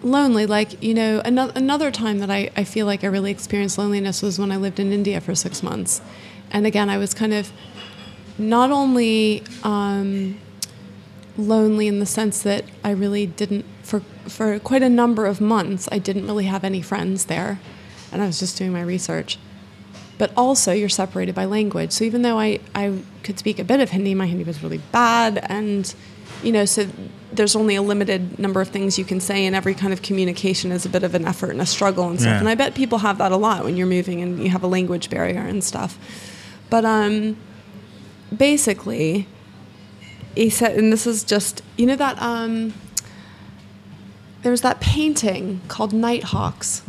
[0.02, 3.78] lonely like you know another, another time that I, I feel like i really experienced
[3.78, 6.02] loneliness was when i lived in india for six months
[6.52, 7.52] and again i was kind of
[8.40, 10.40] not only um,
[11.38, 15.90] lonely in the sense that I really didn't for for quite a number of months
[15.92, 17.60] I didn't really have any friends there
[18.12, 19.38] and I was just doing my research.
[20.18, 21.92] But also you're separated by language.
[21.94, 24.82] So even though I, I could speak a bit of Hindi my Hindi was really
[24.92, 25.94] bad and
[26.44, 26.88] you know so
[27.32, 30.72] there's only a limited number of things you can say and every kind of communication
[30.72, 32.34] is a bit of an effort and a struggle and stuff.
[32.34, 32.40] Yeah.
[32.40, 34.68] and I bet people have that a lot when you're moving and you have a
[34.68, 35.98] language barrier and stuff.
[36.70, 37.38] But um
[38.36, 39.28] basically
[40.36, 42.74] he said and this is just you know that um
[44.42, 46.82] there was that painting called nighthawks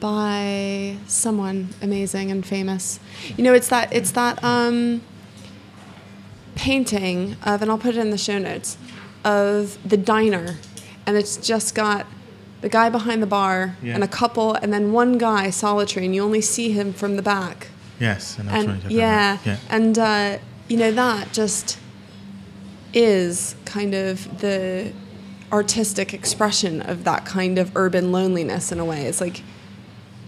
[0.00, 3.00] by someone amazing and famous.
[3.36, 5.02] You know it's that it's that um
[6.54, 8.76] painting of and i'll put it in the show notes
[9.24, 10.56] of the diner.
[11.06, 12.06] And it's just got
[12.60, 13.94] the guy behind the bar Yeah.
[13.94, 17.22] and a couple and then one guy solitary and you only see him from the
[17.22, 17.68] back.
[18.00, 19.56] Yes, and that's and what you're talking yeah, yeah.
[19.70, 20.38] and uh,
[20.68, 21.78] you know that just
[22.92, 24.92] is kind of the
[25.50, 29.06] artistic expression of that kind of urban loneliness in a way.
[29.06, 29.42] It's like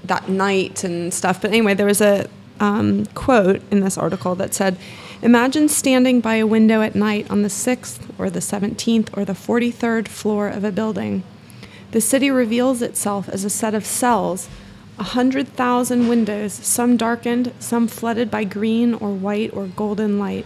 [0.05, 1.43] that night and stuff.
[1.43, 2.29] But anyway, there was a
[2.59, 4.77] um, quote in this article that said,
[5.23, 9.35] "Imagine standing by a window at night on the sixth or the seventeenth or the
[9.35, 11.23] forty-third floor of a building."
[11.93, 14.49] The city reveals itself as a set of cells,
[15.01, 20.45] a hundred thousand windows, some darkened, some flooded by green or white or golden light.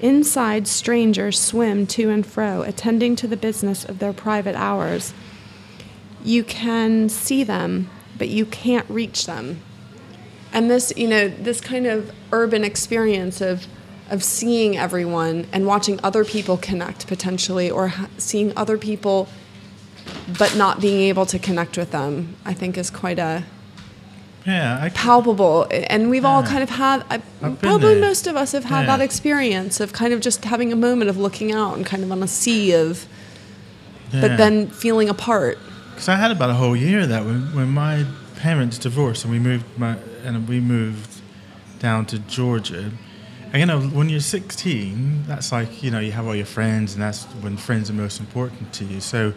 [0.00, 5.12] Inside, strangers swim to and fro, attending to the business of their private hours.
[6.24, 9.60] You can see them, but you can't reach them.
[10.54, 13.66] And this, you know, this kind of urban experience of
[14.10, 19.28] of seeing everyone and watching other people connect potentially, or seeing other people
[20.38, 23.44] but not being able to connect with them, I think is quite a
[24.46, 25.66] Yeah, I, palpable.
[25.70, 28.00] And we've all kind of had, I, I've probably there.
[28.02, 28.96] most of us have had Yeah.
[28.96, 32.10] that experience of kind of just having a moment of looking out and kind of
[32.10, 33.06] on a sea of,
[34.12, 34.20] yeah.
[34.20, 35.58] but then feeling apart.
[35.90, 38.04] Because I had about a whole year of that when, when my
[38.36, 41.20] parents divorced and we moved my and we moved
[41.78, 42.90] down to Georgia.
[43.52, 46.94] And you know, when you're 16, that's like you know you have all your friends,
[46.94, 49.00] and that's when friends are most important to you.
[49.00, 49.34] So.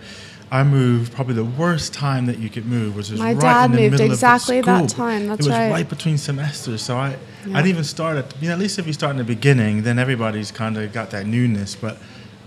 [0.52, 3.66] I moved probably the worst time that you could move was just My right dad
[3.66, 5.90] in the moved middle exactly of that time, that's it was right.
[5.90, 7.12] between semesters, so I I
[7.48, 7.56] Yeah.
[7.58, 9.98] didn't even start at you know at least if you start in the beginning, then
[10.00, 11.76] everybody's kind of got that newness.
[11.76, 11.98] But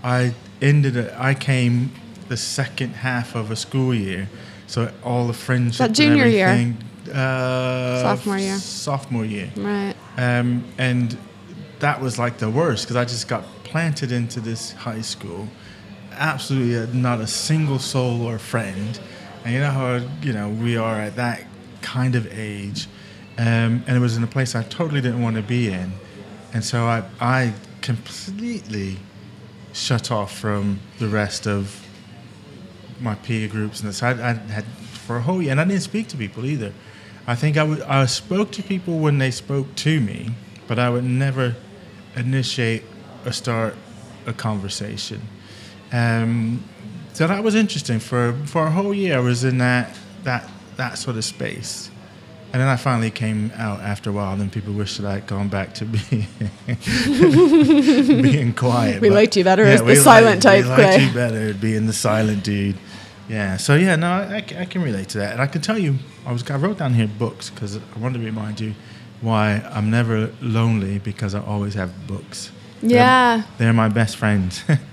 [0.03, 1.13] I ended it.
[1.17, 1.91] I came
[2.29, 4.29] the second half of a school year,
[4.67, 5.79] so all the friendships.
[5.81, 6.47] and junior year?
[6.47, 6.77] everything,
[7.13, 8.57] Uh, Sophomore year.
[8.57, 9.49] Sophomore year.
[9.57, 9.95] Right.
[10.17, 11.17] Um, and
[11.79, 15.47] that was like the worst because I just got planted into this high school.
[16.19, 18.99] Absolutely not a single soul or friend.
[19.43, 21.45] And you know how, you know, we are at that
[21.81, 22.87] kind of age.
[23.37, 25.93] Um, and it was in a place I totally didn't want to be in.
[26.53, 28.97] And so I, I completely
[29.71, 31.87] shut off from the rest of
[32.99, 34.03] my peer groups and this.
[34.03, 36.73] I, I had for a whole year, and I didn't speak to people either.
[37.27, 40.31] I think I would I spoke to people when they spoke to me,
[40.67, 41.55] but I would never
[42.15, 42.83] initiate
[43.25, 43.75] or start
[44.25, 45.21] a conversation.
[45.91, 46.63] Um,
[47.13, 47.99] so that was interesting.
[47.99, 51.89] For for a whole year, I was in that that that sort of space.
[52.51, 55.27] And then I finally came out after a while, and then people wished that I'd
[55.27, 56.25] gone back to being,
[58.23, 59.01] being quiet.
[59.01, 61.05] We but- liked you better as the silent type, We liked Clay.
[61.05, 62.75] you better being the silent dude.
[63.27, 63.57] Yeah.
[63.57, 66.31] So yeah, no, I, I can relate to that, and I can tell you, I
[66.31, 68.73] was I wrote down here books because I wanted to remind you
[69.21, 72.51] why I'm never lonely because I always have books.
[72.81, 73.43] They're- Yeah.
[73.59, 74.63] They're, my best friends.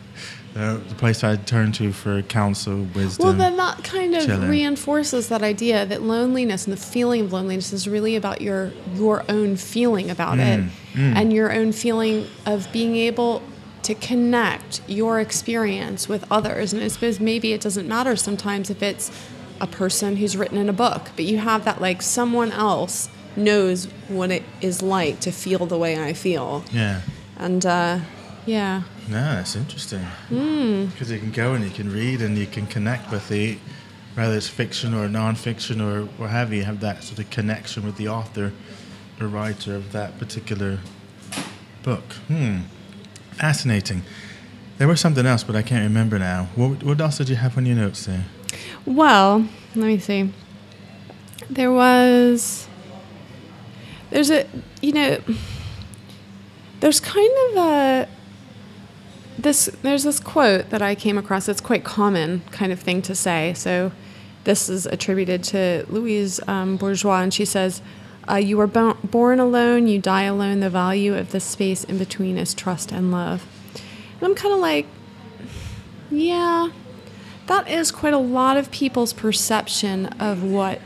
[0.56, 3.26] They're the place I turn to for counsel, wisdom.
[3.26, 4.48] Well, then that kind of chilling.
[4.48, 9.22] reinforces that idea that loneliness and the feeling of loneliness is really about your your
[9.28, 10.60] own feeling about it,
[10.94, 13.42] Mm, and your own feeling of being able
[13.82, 16.72] to connect your experience with others.
[16.72, 19.10] And I suppose maybe it doesn't matter sometimes if it's
[19.60, 23.84] a person who's written in a book, but you have that like someone else knows
[24.08, 26.64] what it is like to feel the way I feel.
[26.72, 27.02] Yeah.
[27.36, 27.98] And uh,
[28.46, 28.82] yeah.
[29.08, 30.00] No, that's interesting.
[30.28, 30.86] Hmm.
[30.86, 33.58] Because you can go and you can read and you can connect with the,
[34.14, 37.96] whether it's fiction or non-fiction or what have you, have that sort of connection with
[37.96, 38.52] the author,
[39.18, 40.78] the writer of that particular
[41.82, 42.04] book.
[42.28, 42.60] Hmm.
[43.32, 44.02] Fascinating.
[44.78, 46.48] There was something else, but I can't remember now.
[46.54, 48.24] What, what else did you have on your notes there?
[48.84, 50.32] Well, let me see.
[51.48, 52.68] There was.
[54.10, 54.46] There's a.
[54.82, 55.18] You know.
[56.80, 58.08] There's kind of a.
[59.38, 61.48] This there's this quote that I came across.
[61.48, 63.52] It's quite common kind of thing to say.
[63.54, 63.92] So,
[64.44, 67.82] this is attributed to Louise um, Bourgeois, and she says,
[68.28, 69.88] uh, "You were bo- born alone.
[69.88, 70.60] You die alone.
[70.60, 74.60] The value of the space in between is trust and love." And I'm kind of
[74.60, 74.86] like,
[76.10, 76.70] yeah,
[77.46, 80.80] that is quite a lot of people's perception of what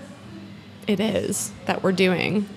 [0.86, 2.48] it is that we're doing.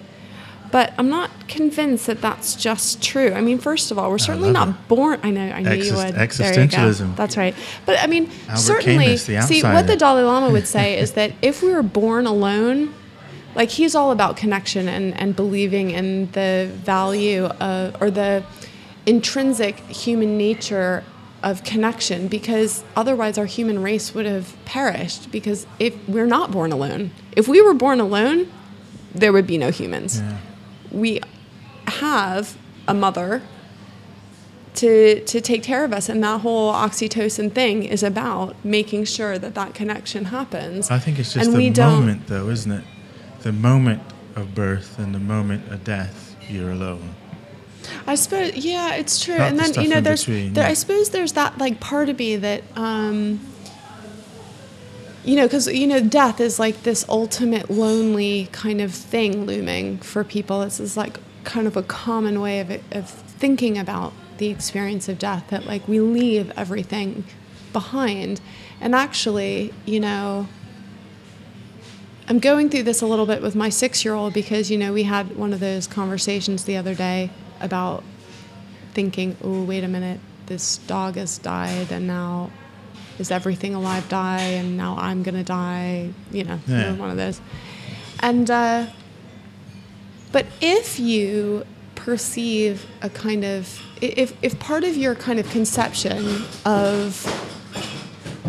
[0.73, 3.31] But I'm not convinced that that's just true.
[3.31, 5.19] I mean, first of all, we're certainly not born.
[5.21, 6.15] I know, I knew you would.
[6.15, 7.15] There you existentialism.
[7.15, 7.53] That's right.
[7.85, 9.05] But I mean, Albert certainly.
[9.17, 12.91] Camus, see, what the Dalai Lama would say is that if we were born alone,
[13.53, 18.43] like he's all about connection and, and believing in the value of, or the
[19.05, 21.03] intrinsic human nature
[21.43, 26.71] of connection because otherwise our human race would have perished because if we're not born
[26.71, 28.49] alone if we were born alone
[29.13, 30.37] there would be no humans Yeah.
[30.93, 31.19] We
[31.87, 32.55] have
[32.87, 33.41] a mother
[34.75, 39.37] to to take care of us and that whole oxytocin thing is about making sure
[39.37, 42.71] that that connection happens I think it's just And the we don't- moment, though, isn't
[42.71, 42.83] it?
[43.41, 44.01] The moment
[44.35, 47.13] of birth and the moment of death, you're alone.
[48.07, 49.37] I suppose, yeah, it's true.
[49.37, 50.69] Not and the then you know, there's, between, there, yeah.
[50.71, 53.39] I suppose there's that like part of me that, um,
[55.23, 59.97] you know, because you know, death is like this ultimate lonely kind of thing looming
[59.99, 60.61] for people.
[60.61, 65.19] This is like kind of a common way of of thinking about the experience of
[65.19, 65.45] death.
[65.49, 67.23] That like we leave everything
[67.71, 68.41] behind,
[68.81, 70.47] and actually, you know.
[72.25, 74.93] I'm going through this a little bit with my six year old because, you know,
[74.93, 78.01] we had one of those conversations the other day about
[78.93, 82.49] thinking, oh, wait a minute, this dog has died and now
[83.19, 86.93] is everything alive die and now I'm going to die, you know, Yeah.
[86.95, 87.39] one of those.
[88.19, 88.87] And, uh,
[90.31, 96.43] but if you perceive a kind of, if, if part of your kind of conception
[96.65, 97.25] of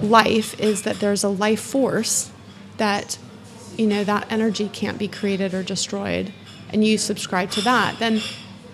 [0.03, 2.31] life is that there's a life force
[2.79, 3.19] that
[3.77, 6.33] you know that energy can't be created or destroyed
[6.71, 8.21] and you subscribe to that then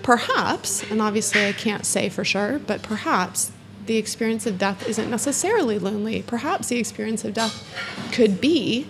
[0.03, 3.53] perhaps and obviously i can't say for sure but perhaps
[3.87, 7.67] the experience of death isn't necessarily lonely perhaps the experience of death
[8.13, 8.87] could be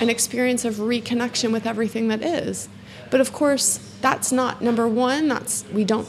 [0.00, 2.68] an experience of reconnection with everything that is
[3.10, 6.08] but of course that's not number one that's we don't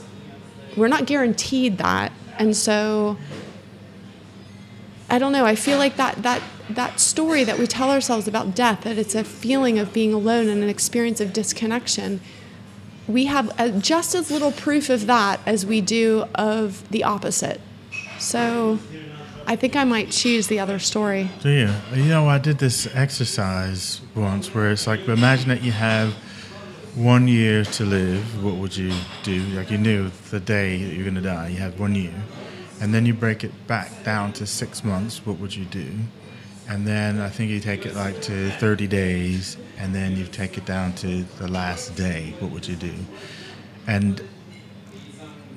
[0.78, 3.18] we're not guaranteed that and so
[5.14, 5.46] I don't know.
[5.46, 6.42] I feel like that that
[6.72, 10.48] that story that we tell ourselves about death, that it's a feeling of being alone
[10.48, 12.20] and an experience of disconnection.
[13.08, 17.62] We have just as little proof of that as we do of the opposite.
[18.24, 18.80] So,
[19.46, 21.30] I think I might choose the other story.
[21.42, 21.70] Do you?
[21.94, 26.14] You know, I did this exercise once where it's like, imagine that you have
[26.96, 28.44] one year to live.
[28.44, 28.94] What would you
[29.24, 29.42] do?
[29.50, 32.14] Like you knew the day that you're going to die, you have one year.
[32.80, 35.26] And then you break it back down to six months.
[35.26, 35.92] What would you do?
[36.70, 40.58] And then I think you take it like to 30 days, and then you take
[40.58, 42.34] it down to the last day.
[42.40, 42.94] What would you do?
[43.86, 44.22] And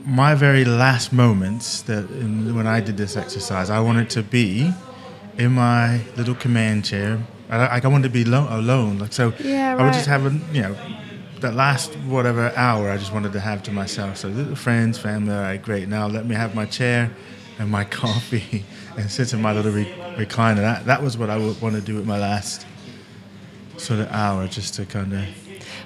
[0.06, 4.72] my very last moments that in, when I did this exercise, I wanted to be
[5.36, 7.18] in my little command chair.
[7.50, 8.98] I, like I wanted to be lo- alone.
[8.98, 9.80] Like so, Yeah, right.
[9.80, 10.76] I would just have a you know
[11.40, 14.18] that last whatever hour I just wanted to have to myself.
[14.18, 15.88] So little friends, family, all right, great.
[15.88, 17.10] Now let me have my chair
[17.58, 18.64] and my coffee
[18.96, 20.56] and sit in my little re- recliner.
[20.56, 22.64] That that was what I would want to do with my last
[23.76, 25.24] sort of hour, just to kind of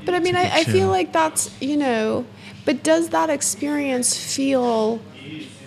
[0.05, 2.25] But I mean, I, I, feel like that's, you know,
[2.65, 5.01] but does that experience feel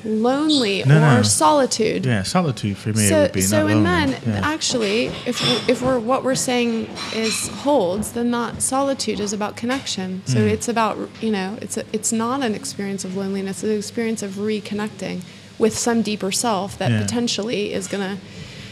[0.06, 1.22] lonely No, or no.
[1.24, 2.06] solitude?
[2.06, 3.08] yeah solitude for me.
[3.08, 4.14] So, would be so not and lonely.
[4.16, 4.42] then Yeah.
[4.54, 9.56] actually, if we're, if we're what we're saying is holds, then that solitude is about
[9.56, 10.22] connection.
[10.26, 10.52] So Mm.
[10.52, 13.64] it's about you know, it's a, it's not an experience of loneliness.
[13.64, 15.22] It's an experience of reconnecting
[15.58, 17.02] with some deeper self that Yeah.
[17.02, 18.18] potentially is gonna,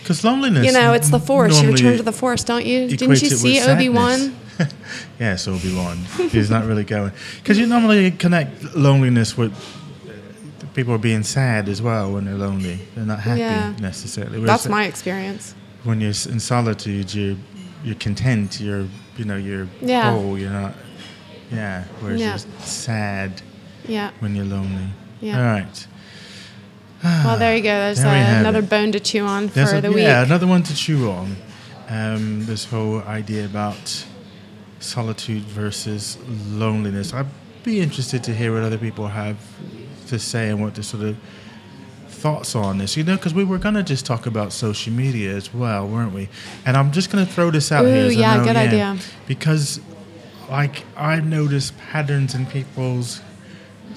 [0.03, 0.65] Because loneliness.
[0.65, 1.61] you know, it's the force.
[1.61, 2.87] You return to the force, don't you?
[2.87, 4.35] Didn't you see Obi Wan?
[4.57, 4.73] sadness.
[5.19, 5.97] yes, Obi Wan.
[6.29, 11.81] He's not really going because you normally connect loneliness with uh, people being sad as
[11.81, 12.79] well when they're lonely.
[12.95, 13.73] They're not happy Yeah.
[13.79, 14.39] necessarily.
[14.39, 15.55] Whereas That's my experience.
[15.83, 17.37] when you're in solitude, you're
[17.83, 18.59] you're content.
[18.61, 18.85] You're
[19.17, 20.11] you know you're Yeah.
[20.11, 20.37] whole.
[20.37, 20.73] You're not.
[21.51, 21.83] Yeah.
[21.99, 22.29] Whereas Yeah.
[22.29, 23.41] you're sad
[23.87, 24.11] Yeah.
[24.19, 24.87] when you're lonely.
[25.21, 25.37] Yeah.
[25.37, 25.87] All right.
[27.03, 27.69] Well, there you go.
[27.69, 28.69] There's There uh, another it.
[28.69, 30.03] bone to chew on for a- the yeah, week.
[30.03, 31.35] Yeah, another one to chew on.
[31.89, 34.05] Um, this whole idea about
[34.81, 36.17] solitude versus
[36.49, 37.13] loneliness.
[37.13, 37.27] I'd
[37.63, 39.37] be interested to hear what other people have
[40.07, 41.17] to say and what the sort of
[42.07, 42.97] thoughts on this.
[42.97, 46.29] You know, because we were gonna just talk about social media as well, weren't we?
[46.65, 48.03] And I'm just gonna throw this out here.
[48.03, 48.97] Ooh, as a yeah, good idea.
[49.27, 49.79] Because,
[50.49, 53.21] like, I've noticed patterns in people's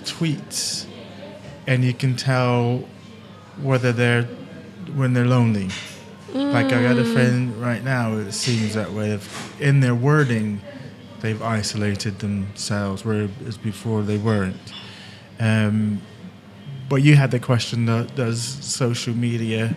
[0.04, 0.86] tweets,
[1.66, 2.84] and you can tell
[3.62, 4.24] whether they're
[4.94, 5.68] when they're lonely.
[6.34, 7.12] Like I got a mm.
[7.12, 8.16] friend right now.
[8.16, 9.10] It seems that way.
[9.10, 10.60] If in their wording,
[11.24, 14.56] they've isolated themselves, whereas before they weren't.
[15.40, 16.00] Um,
[16.88, 19.74] but you had the question: do- Does social media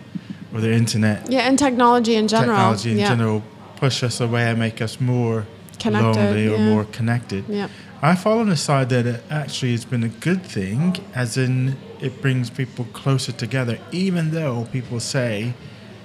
[0.52, 2.54] or the internet, Yeah, and technology in general.
[2.56, 3.08] technology in yeah.
[3.08, 3.42] general,
[3.76, 5.46] push us away and make us more
[5.78, 6.70] Connected, lonely or yeah.
[6.70, 7.44] more connected?
[7.48, 7.68] Yeah.
[8.00, 11.76] I fall on the side that it actually has been a good thing, as in
[12.00, 15.54] it brings people closer together, even though people say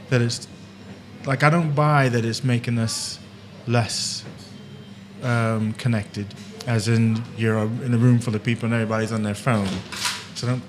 [0.09, 0.47] that it's
[1.25, 3.19] like I don't buy that it's making us
[3.67, 4.23] less
[5.23, 6.27] um, connected,
[6.67, 9.67] as in you're in a room full of people and everybody's on their phone.
[10.35, 10.63] So don't.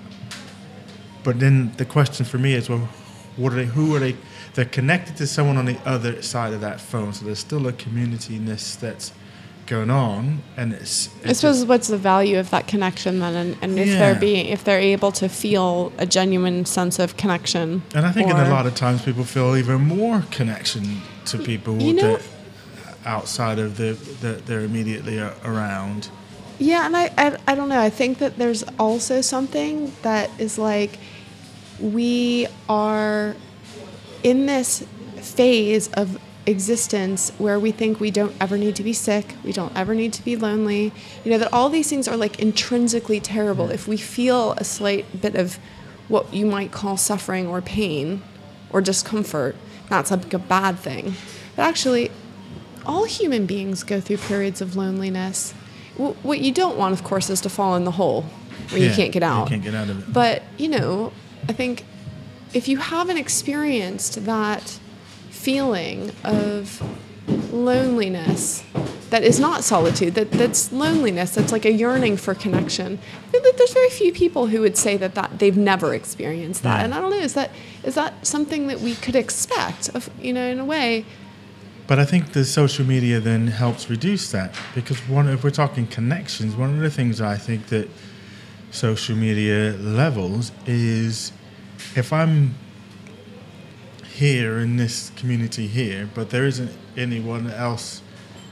[1.23, 2.87] But then the question for me is, well,
[3.37, 3.65] what are they?
[3.65, 4.15] Who are they?
[4.53, 7.73] They're connected to someone on the other side of that phone, so there's still a
[7.73, 9.11] communityness that's
[9.65, 11.09] going on, and it's.
[11.25, 14.63] I suppose what's the value of that connection then, and, and if they're being if
[14.63, 17.81] they're able to feel a genuine sense of connection.
[17.93, 21.81] And I think in a lot of times people feel even more connection to people
[21.81, 22.21] you know- that
[23.05, 26.09] outside of the that they're immediately around.
[26.57, 27.79] Yeah, and I, I I don't know.
[27.79, 30.99] I think that there's also something that is like
[31.79, 33.35] we are
[34.23, 34.85] in this
[35.17, 39.75] phase of existence where we think we don't ever need to be sick, we don't
[39.75, 40.93] ever need to be lonely.
[41.23, 43.65] You know that all these things are like intrinsically terrible.
[43.65, 43.73] Mm-hmm.
[43.73, 45.59] If we feel a slight bit of
[46.07, 48.21] what you might call suffering or pain
[48.69, 49.55] or discomfort,
[49.89, 51.15] that's like a bad thing.
[51.55, 52.11] But actually,
[52.85, 55.53] all human beings go through periods of loneliness.
[55.97, 58.23] W- what you don't want, of course, is to fall in the hole
[58.69, 59.49] where you can't get out.
[59.49, 60.13] You can't get out of it.
[60.13, 61.11] But, you know,
[61.47, 61.83] I think
[62.53, 64.79] if you haven't experienced that
[65.29, 66.81] feeling of
[67.51, 68.63] loneliness
[69.09, 73.43] that is not solitude, that, that's loneliness, that's like a yearning for connection, I think
[73.43, 76.79] that there's very few people who would say that, that they've never experienced that.
[76.79, 76.85] Yeah.
[76.85, 77.51] And I don't know, is that
[77.83, 81.05] is that something that we could expect, of, you know, in a way?
[81.87, 85.85] But I think the social media then helps reduce that because one, if we're talking
[85.85, 87.87] connections, one of the things I think that
[88.71, 91.31] social media levels is
[91.95, 92.55] if I'm
[94.15, 98.01] here in this community here, but there isn't anyone else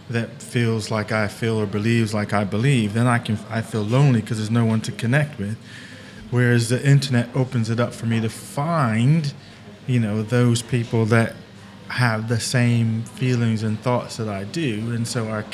[0.09, 3.81] that feels like I feel or believes like I believe, then I can I feel
[3.81, 5.57] lonely because there's no one to connect with.
[6.29, 9.33] Whereas the internet opens it up for me to find,
[9.87, 11.35] you know, those people that
[11.89, 15.45] have the same feelings and thoughts that I do, and so our,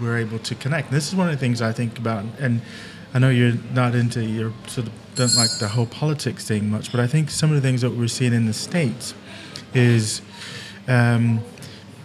[0.00, 0.90] we're able to connect.
[0.90, 2.60] This is one of the things I think about, and
[3.14, 6.92] I know you're not into, you sort of don't like the whole politics thing much,
[6.92, 9.14] but I think some of the things that we're seeing in the states
[9.74, 10.22] is
[10.86, 11.40] um,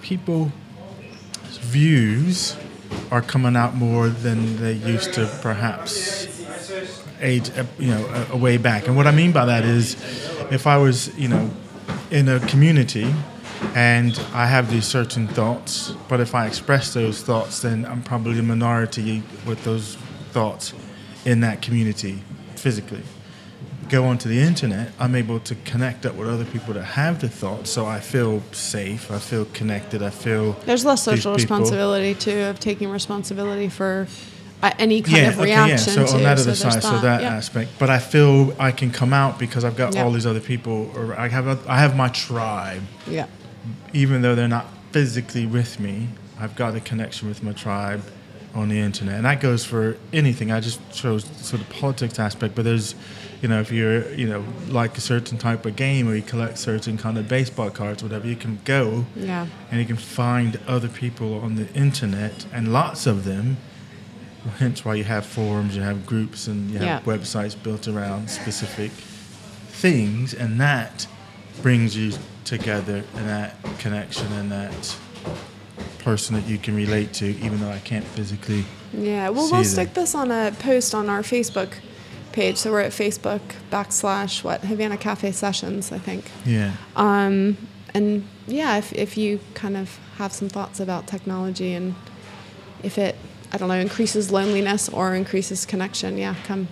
[0.02, 0.52] people
[1.44, 2.56] views
[3.12, 6.28] are coming out more than they used to perhaps
[7.22, 9.96] age uh, you know a, a way back and what i mean by that is
[10.52, 11.50] if i was you know
[12.12, 13.12] in a community
[13.76, 18.40] and i have these certain thoughts but if i express those thoughts then i'm probably
[18.40, 19.96] a minority with those
[20.32, 20.74] thoughts
[21.26, 22.22] in that community
[22.56, 23.02] physically
[23.90, 27.30] go onto the internet, I'm able to connect up with other people that have the
[27.30, 32.40] thoughts, so I feel safe, I feel connected, I feel There's less social responsibility too
[32.44, 34.08] of taking responsibility for
[34.64, 35.66] uh, any kind Yeah, of okay, yeah.
[35.66, 35.94] reaction.
[35.94, 36.14] So to.
[36.16, 37.36] on that other there's side, so that yeah.
[37.36, 40.04] aspect, but I feel I can come out because I've got Yeah.
[40.04, 43.28] all these other people, or I have a, I have my tribe, Yeah.
[43.94, 46.10] Even though they're not physically with me.
[46.40, 48.04] I've got a connection with my tribe
[48.54, 50.52] on the internet, and that goes for anything.
[50.52, 52.94] I just chose sort of politics aspect, but there's,
[53.42, 56.60] you know, if you're, you know, like a certain type of game or you collect
[56.60, 59.48] certain kind of baseball cards, whatever, you can go Yeah.
[59.72, 63.58] and you can find other people on the internet, and lots of them.
[64.60, 67.00] Hence why you have forums, you have groups, and you have Yeah.
[67.18, 68.92] websites built around specific
[69.70, 71.08] things, and that
[71.62, 72.14] brings you
[72.46, 74.98] together and that connection and that
[76.00, 78.66] person that you can relate to, even though I can't physically.
[78.94, 79.30] Yeah.
[79.30, 79.64] Well, we'll them.
[79.64, 81.76] stick this on a post on our Facebook
[82.32, 82.58] page.
[82.58, 83.42] So we're at Facebook
[83.72, 86.30] backslash what Havana Cafe Sessions, I think.
[86.46, 86.74] Yeah.
[86.96, 87.58] Um,
[87.94, 91.96] and yeah, if, if you kind of have some thoughts about technology and
[92.84, 93.16] if it,
[93.52, 96.68] I don't know, increases loneliness or increases connection, yeah, come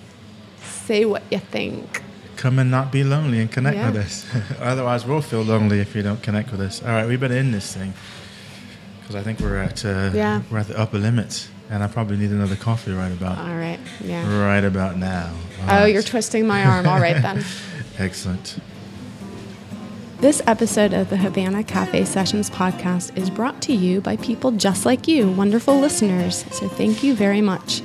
[0.62, 2.01] say what you think.
[2.42, 3.92] Come and not be lonely and connect Yeah.
[3.92, 4.26] with us.
[4.60, 6.82] Otherwise, we'll feel lonely if you don't connect with us.
[6.82, 7.94] All right, we better end this thing
[9.00, 10.42] because I think we're at uh, Yeah.
[10.50, 13.80] we're at the upper limits, and I probably need another coffee right about All right,
[14.04, 14.26] yeah.
[14.50, 15.30] right about now.
[15.30, 15.94] All Oh, right.
[15.94, 16.88] you're twisting my arm.
[16.88, 17.44] All right then.
[18.00, 18.58] excellent.
[20.20, 24.84] This episode of the Havana Cafe Sessions podcast is brought to you by people just
[24.86, 26.44] like you, wonderful listeners.
[26.52, 27.82] So thank you very much.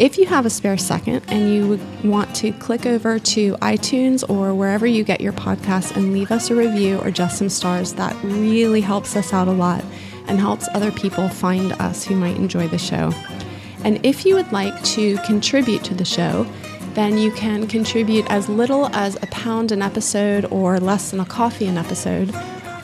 [0.00, 1.78] If you have a spare second and you
[2.10, 6.48] want to click over to iTunes or wherever you get your podcasts and leave us
[6.48, 9.84] a review or just some stars, that really helps us out a lot
[10.26, 13.12] and helps other people find us who might enjoy the show.
[13.84, 16.46] And if you would like to contribute to the show,
[16.94, 21.26] then you can contribute as little as a pound an episode or less than a
[21.26, 22.34] coffee an episode.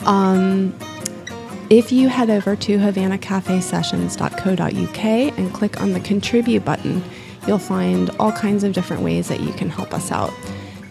[0.05, 0.77] Um,
[1.69, 7.03] if you head over to havanacafesessions.co.uk and click on the contribute button,
[7.45, 10.31] you'll find all kinds of different ways that you can help us out.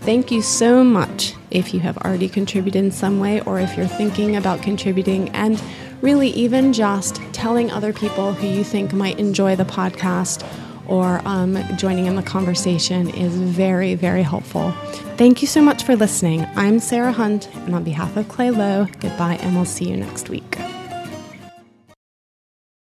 [0.01, 3.87] Thank you so much if you have already contributed in some way or if you're
[3.87, 5.63] thinking about contributing and
[6.03, 10.47] really even just telling other people who you think might enjoy the podcast
[10.89, 14.73] or um, joining in the conversation is very, very helpful.
[15.17, 16.47] Thank you so much for listening.
[16.57, 20.29] I'm Sarah Hunt, and on behalf of Clay Lowe, goodbye, and we'll see you next
[20.29, 20.59] week.